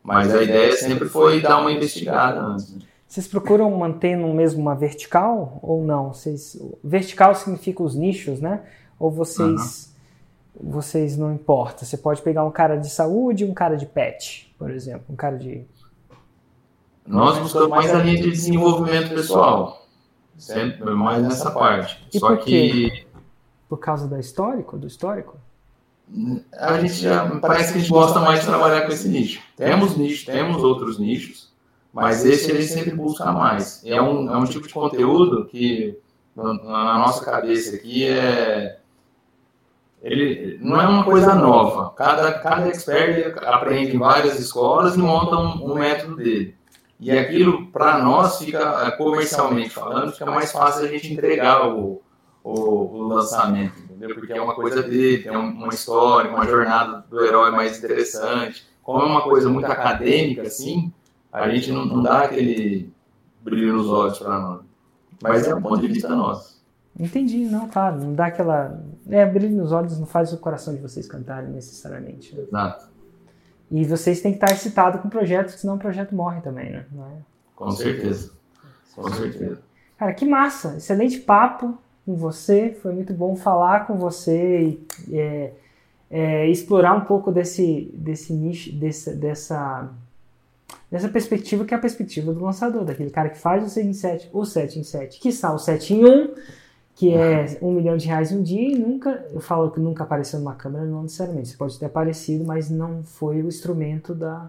Mas 0.03 0.35
a 0.35 0.43
ideia 0.43 0.77
sempre 0.77 1.09
foi 1.09 1.41
dar 1.41 1.59
uma 1.61 1.73
investigada 1.73 2.41
antes. 2.41 2.75
Né? 2.75 2.83
Vocês 3.07 3.27
procuram 3.27 3.71
manter 3.71 4.17
no 4.17 4.35
mesmo 4.35 4.61
uma 4.61 4.75
vertical 4.75 5.59
ou 5.63 5.85
não? 5.85 6.13
Vocês, 6.13 6.61
vertical 6.83 7.35
significa 7.35 7.83
os 7.83 7.95
nichos, 7.95 8.41
né? 8.41 8.63
Ou 8.99 9.11
vocês 9.11 9.95
uhum. 10.55 10.71
vocês 10.71 11.17
não 11.17 11.33
importa? 11.33 11.85
Você 11.85 11.97
pode 11.97 12.23
pegar 12.23 12.45
um 12.45 12.51
cara 12.51 12.77
de 12.77 12.91
saúde 12.91 13.45
e 13.45 13.47
um 13.47 13.55
cara 13.55 13.77
de 13.77 13.87
pet, 13.87 14.55
por 14.59 14.71
exemplo, 14.71 15.05
um 15.09 15.17
cara 15.17 15.39
de 15.39 15.67
nós 17.07 17.39
buscamos 17.39 17.69
mais 17.69 17.93
a 17.93 17.99
linha 17.99 18.17
de 18.17 18.31
desenvolvimento 18.31 19.11
pessoal, 19.11 19.87
sempre 20.39 20.91
mais 20.93 21.23
nessa 21.23 21.51
parte. 21.51 22.03
E 22.13 22.19
Só 22.19 22.29
por 22.29 22.39
que 22.39 23.07
por 23.69 23.79
causa 23.79 24.09
da 24.09 24.19
histórico, 24.19 24.79
do 24.79 24.87
histórico? 24.87 25.37
A 26.53 26.81
gente 26.81 26.95
já 26.95 27.27
parece 27.41 27.73
que 27.73 27.79
a 27.79 27.81
gente 27.81 27.91
gosta 27.91 28.21
mais 28.21 28.41
de 28.41 28.47
trabalhar 28.47 28.83
com 28.83 28.93
esse 28.93 29.09
nicho. 29.09 29.43
Temos 29.57 29.97
nichos, 29.97 30.25
temos 30.25 30.63
outros 30.63 30.99
nichos, 30.99 31.53
mas 31.93 32.25
esse 32.25 32.51
a 32.51 32.55
gente 32.55 32.69
sempre 32.69 32.91
busca 32.93 33.33
mais. 33.33 33.83
É 33.85 34.01
um, 34.01 34.33
é 34.33 34.37
um 34.37 34.45
tipo 34.45 34.67
de 34.67 34.75
conteúdo 34.75 35.47
que, 35.47 35.99
na 36.37 36.99
nossa 36.99 37.25
cabeça 37.25 37.77
aqui, 37.77 38.07
é. 38.07 38.79
Ele 40.03 40.59
não 40.61 40.79
é 40.79 40.87
uma 40.87 41.03
coisa 41.03 41.35
nova. 41.35 41.95
Cada, 41.97 42.33
cada 42.35 42.69
expert 42.69 43.39
aprende 43.43 43.97
em 43.97 43.99
várias 43.99 44.39
escolas 44.39 44.97
e 44.97 44.99
monta 44.99 45.37
um, 45.37 45.73
um 45.73 45.75
método 45.75 46.17
dele. 46.17 46.55
E 47.01 47.11
aquilo, 47.11 47.67
para 47.69 47.99
nós, 47.99 48.39
fica, 48.39 48.87
é, 48.87 48.91
comercialmente 48.93 49.71
falando, 49.71 50.13
fica 50.13 50.27
mais 50.27 50.53
fácil 50.53 50.85
a 50.85 50.89
gente 50.89 51.13
entregar 51.13 51.69
o, 51.69 52.03
o, 52.43 52.53
o 52.53 53.09
lançamento, 53.09 53.75
entendeu? 54.05 54.15
Porque 54.15 54.33
é 54.33 54.41
uma 54.41 54.55
coisa 54.55 54.83
dele, 54.83 55.23
tem 55.23 55.37
uma 55.37 55.69
história, 55.69 56.31
uma 56.31 56.47
jornada 56.47 57.05
do 57.09 57.25
herói 57.25 57.51
mais 57.51 57.79
interessante. 57.79 58.67
Como 58.83 59.01
é 59.01 59.07
uma 59.07 59.23
coisa 59.23 59.49
muito 59.49 59.71
acadêmica, 59.71 60.43
assim, 60.43 60.93
a 61.33 61.49
gente 61.49 61.73
não, 61.73 61.87
não 61.87 62.03
dá 62.03 62.25
aquele 62.25 62.93
brilho 63.43 63.75
nos 63.75 63.89
olhos 63.89 64.19
para 64.19 64.39
nós. 64.39 64.61
Mas 65.23 65.47
é 65.47 65.55
um 65.55 65.63
ponto 65.63 65.81
de 65.81 65.89
vista 65.89 66.09
nosso. 66.09 66.63
Entendi, 66.99 67.45
não, 67.47 67.69
claro, 67.69 67.99
não 67.99 68.15
dá 68.15 68.27
aquela. 68.27 68.81
É, 69.09 69.25
brilho 69.27 69.57
nos 69.57 69.73
olhos 69.73 69.99
não 69.99 70.07
faz 70.07 70.33
o 70.33 70.39
coração 70.39 70.75
de 70.75 70.81
vocês 70.81 71.09
cantarem 71.09 71.51
necessariamente. 71.51 72.37
Né? 72.37 72.43
Exato. 72.43 72.89
E 73.71 73.85
vocês 73.85 74.21
têm 74.21 74.33
que 74.33 74.37
estar 74.37 74.53
excitados 74.53 75.01
com 75.01 75.09
o 75.09 75.11
projeto, 75.11 75.49
senão 75.49 75.75
o 75.75 75.79
projeto 75.79 76.15
morre 76.15 76.41
também, 76.41 76.71
né? 76.71 76.87
É? 76.95 77.23
Com 77.57 77.71
certeza. 77.71 78.33
Com 78.95 79.09
certeza. 79.09 79.61
Cara, 79.99 80.13
que 80.13 80.25
massa! 80.25 80.77
Excelente 80.77 81.19
papo 81.19 81.77
com 82.05 82.15
você. 82.15 82.77
Foi 82.83 82.93
muito 82.93 83.13
bom 83.13 83.37
falar 83.37 83.87
com 83.87 83.97
você 83.97 84.79
e 85.09 85.17
é, 85.17 85.53
é, 86.11 86.49
explorar 86.49 86.95
um 86.95 87.03
pouco 87.03 87.33
desse, 87.33 87.91
desse 87.95 88.33
nicho, 88.33 88.73
desse, 88.73 89.15
dessa 89.17 89.91
nessa 90.91 91.09
perspectiva 91.09 91.65
que 91.65 91.75
é 91.75 91.77
a 91.77 91.81
perspectiva 91.81 92.33
do 92.33 92.45
lançador, 92.45 92.85
daquele 92.85 93.11
cara 93.11 93.29
que 93.29 93.39
faz 93.39 93.65
o 93.65 93.69
6 93.69 93.87
em 93.87 93.93
7, 93.93 94.31
o 94.33 94.45
7 94.45 94.79
em 94.79 94.85
7, 94.85 95.21
que 95.21 95.29
está 95.29 95.53
o 95.53 95.59
7 95.59 95.95
em 95.95 96.05
1, 96.05 96.35
que 96.95 97.13
é 97.13 97.59
um 97.61 97.73
milhão 97.73 97.97
de 97.97 98.07
reais 98.07 98.31
um 98.31 98.43
dia 98.43 98.71
e 98.71 98.79
nunca, 98.79 99.27
eu 99.33 99.41
falo 99.41 99.71
que 99.73 99.81
nunca 99.81 100.05
apareceu 100.05 100.39
numa 100.39 100.55
câmera, 100.55 100.85
não 100.85 101.03
necessariamente, 101.03 101.49
você 101.49 101.57
pode 101.57 101.79
ter 101.79 101.87
aparecido, 101.87 102.45
mas 102.45 102.71
não 102.71 103.03
foi 103.03 103.43
o 103.43 103.49
instrumento 103.49 104.15
da... 104.15 104.49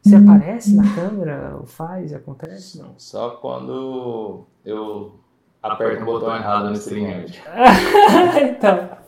Você 0.00 0.16
uhum. 0.16 0.30
aparece 0.30 0.74
na 0.74 0.94
câmera, 0.94 1.56
ou 1.60 1.66
faz, 1.66 2.14
acontece? 2.14 2.78
Não. 2.78 2.94
Só 2.96 3.30
quando 3.30 4.46
eu 4.64 5.12
aperto 5.62 6.02
o 6.02 6.06
botão 6.06 6.34
errado 6.34 6.70
nesse 6.70 6.82
Stringard. 6.82 7.42
então... 8.42 9.00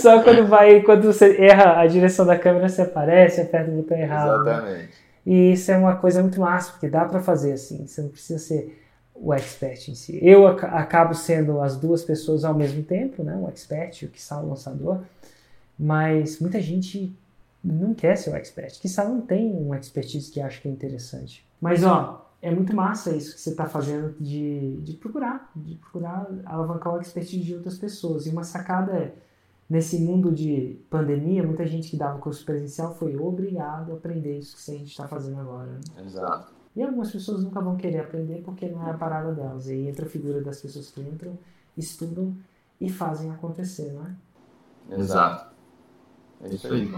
Só 0.00 0.22
quando 0.22 0.46
vai, 0.46 0.80
quando 0.80 1.02
você 1.02 1.36
erra 1.42 1.78
a 1.78 1.86
direção 1.86 2.24
da 2.24 2.38
câmera, 2.38 2.68
você 2.68 2.82
aparece, 2.82 3.42
aperta 3.42 3.70
o 3.70 3.74
botão 3.74 3.98
errado. 3.98 4.48
Exatamente. 4.48 4.94
E 5.26 5.52
isso 5.52 5.70
é 5.70 5.76
uma 5.76 5.96
coisa 5.96 6.22
muito 6.22 6.40
massa, 6.40 6.72
porque 6.72 6.88
dá 6.88 7.04
para 7.04 7.20
fazer 7.20 7.52
assim, 7.52 7.86
você 7.86 8.00
não 8.00 8.08
precisa 8.08 8.38
ser 8.38 8.80
o 9.14 9.34
expert 9.34 9.88
em 9.88 9.94
si. 9.94 10.18
Eu 10.22 10.46
ac 10.46 10.64
acabo 10.64 11.14
sendo 11.14 11.60
as 11.60 11.76
duas 11.76 12.02
pessoas 12.02 12.44
ao 12.44 12.54
mesmo 12.54 12.82
tempo, 12.82 13.22
né? 13.22 13.36
o 13.36 13.48
expert 13.48 14.02
e 14.02 14.06
o 14.06 14.08
que 14.08 14.18
o 14.32 14.48
lançador, 14.48 15.00
mas 15.78 16.40
muita 16.40 16.60
gente 16.60 17.14
não 17.62 17.92
quer 17.92 18.16
ser 18.16 18.30
o 18.30 18.36
expert, 18.36 18.80
que 18.80 18.88
não 18.96 19.20
tem 19.20 19.52
um 19.54 19.74
expertise 19.74 20.30
que 20.30 20.40
acha 20.40 20.58
que 20.60 20.68
é 20.68 20.70
interessante. 20.70 21.46
Mas 21.60 21.84
ó, 21.84 22.29
é 22.42 22.50
muito 22.54 22.74
massa 22.74 23.14
isso 23.14 23.34
que 23.34 23.40
você 23.40 23.50
está 23.50 23.66
fazendo 23.66 24.14
de, 24.18 24.76
de 24.78 24.94
procurar, 24.94 25.50
de 25.54 25.74
procurar 25.74 26.26
alavancar 26.46 26.94
o 26.94 27.00
expertise 27.00 27.44
de 27.44 27.54
outras 27.54 27.78
pessoas. 27.78 28.26
E 28.26 28.30
uma 28.30 28.44
sacada 28.44 28.92
é, 28.92 29.14
nesse 29.68 30.00
mundo 30.00 30.32
de 30.32 30.80
pandemia, 30.88 31.42
muita 31.42 31.66
gente 31.66 31.90
que 31.90 31.96
dava 31.96 32.18
curso 32.18 32.44
presencial 32.44 32.94
foi 32.94 33.16
obrigado 33.16 33.92
a 33.92 33.94
aprender 33.94 34.38
isso 34.38 34.56
que 34.56 34.70
a 34.70 34.78
gente 34.78 34.90
está 34.90 35.06
fazendo 35.06 35.38
agora. 35.38 35.70
Né? 35.70 36.04
Exato. 36.04 36.52
E 36.74 36.82
algumas 36.82 37.10
pessoas 37.10 37.44
nunca 37.44 37.60
vão 37.60 37.76
querer 37.76 38.00
aprender 38.00 38.42
porque 38.42 38.68
não 38.68 38.86
é 38.86 38.90
a 38.90 38.96
parada 38.96 39.32
delas. 39.34 39.68
E 39.68 39.72
aí 39.72 39.88
entra 39.88 40.06
a 40.06 40.08
figura 40.08 40.40
das 40.40 40.62
pessoas 40.62 40.90
que 40.90 41.00
entram, 41.00 41.38
estudam 41.76 42.34
e 42.80 42.88
fazem 42.88 43.30
acontecer, 43.30 43.92
não 43.92 44.06
é? 44.06 44.98
Exato. 44.98 45.54
É 46.42 46.48
isso 46.48 46.72
aí. 46.72 46.90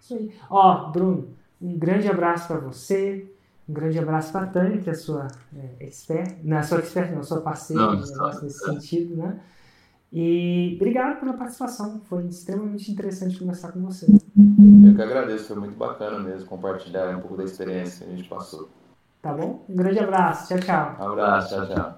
Isso 0.00 0.14
aí. 0.14 0.34
Ó, 0.48 0.90
Bruno, 0.90 1.28
um 1.60 1.76
grande 1.76 2.08
abraço 2.08 2.48
para 2.48 2.58
você. 2.58 3.30
Um 3.68 3.72
grande 3.72 3.98
abraço 3.98 4.32
para 4.32 4.46
a 4.46 4.48
Tânia, 4.48 4.78
que 4.78 4.88
é 4.88 4.92
a 4.92 4.96
sua 4.96 5.28
é, 5.54 5.84
expert, 5.84 6.36
não 6.42 6.56
é 6.56 6.60
a 6.60 6.62
sua 6.62 6.78
expert, 6.78 7.12
não, 7.12 7.20
a 7.20 7.22
sua 7.22 7.40
parceira 7.40 7.82
não, 7.82 8.00
negócio 8.00 8.42
nesse 8.42 8.64
sentido, 8.64 9.16
né? 9.16 9.38
E 10.10 10.72
obrigado 10.76 11.20
pela 11.20 11.34
participação, 11.34 12.00
foi 12.08 12.24
extremamente 12.26 12.90
interessante 12.90 13.38
conversar 13.38 13.72
com 13.72 13.80
você. 13.80 14.06
Eu 14.06 14.94
que 14.94 15.02
agradeço, 15.02 15.48
foi 15.48 15.56
muito 15.58 15.76
bacana 15.76 16.18
mesmo 16.18 16.48
compartilhar 16.48 17.14
um 17.14 17.20
pouco 17.20 17.36
da 17.36 17.44
experiência 17.44 18.06
que 18.06 18.12
a 18.12 18.16
gente 18.16 18.28
passou. 18.28 18.70
Tá 19.20 19.34
bom? 19.34 19.64
Um 19.68 19.76
grande 19.76 19.98
abraço, 19.98 20.48
tchau, 20.48 20.60
tchau. 20.60 20.96
Um 20.98 21.12
abraço, 21.12 21.54
tchau, 21.54 21.66
tchau. 21.66 21.96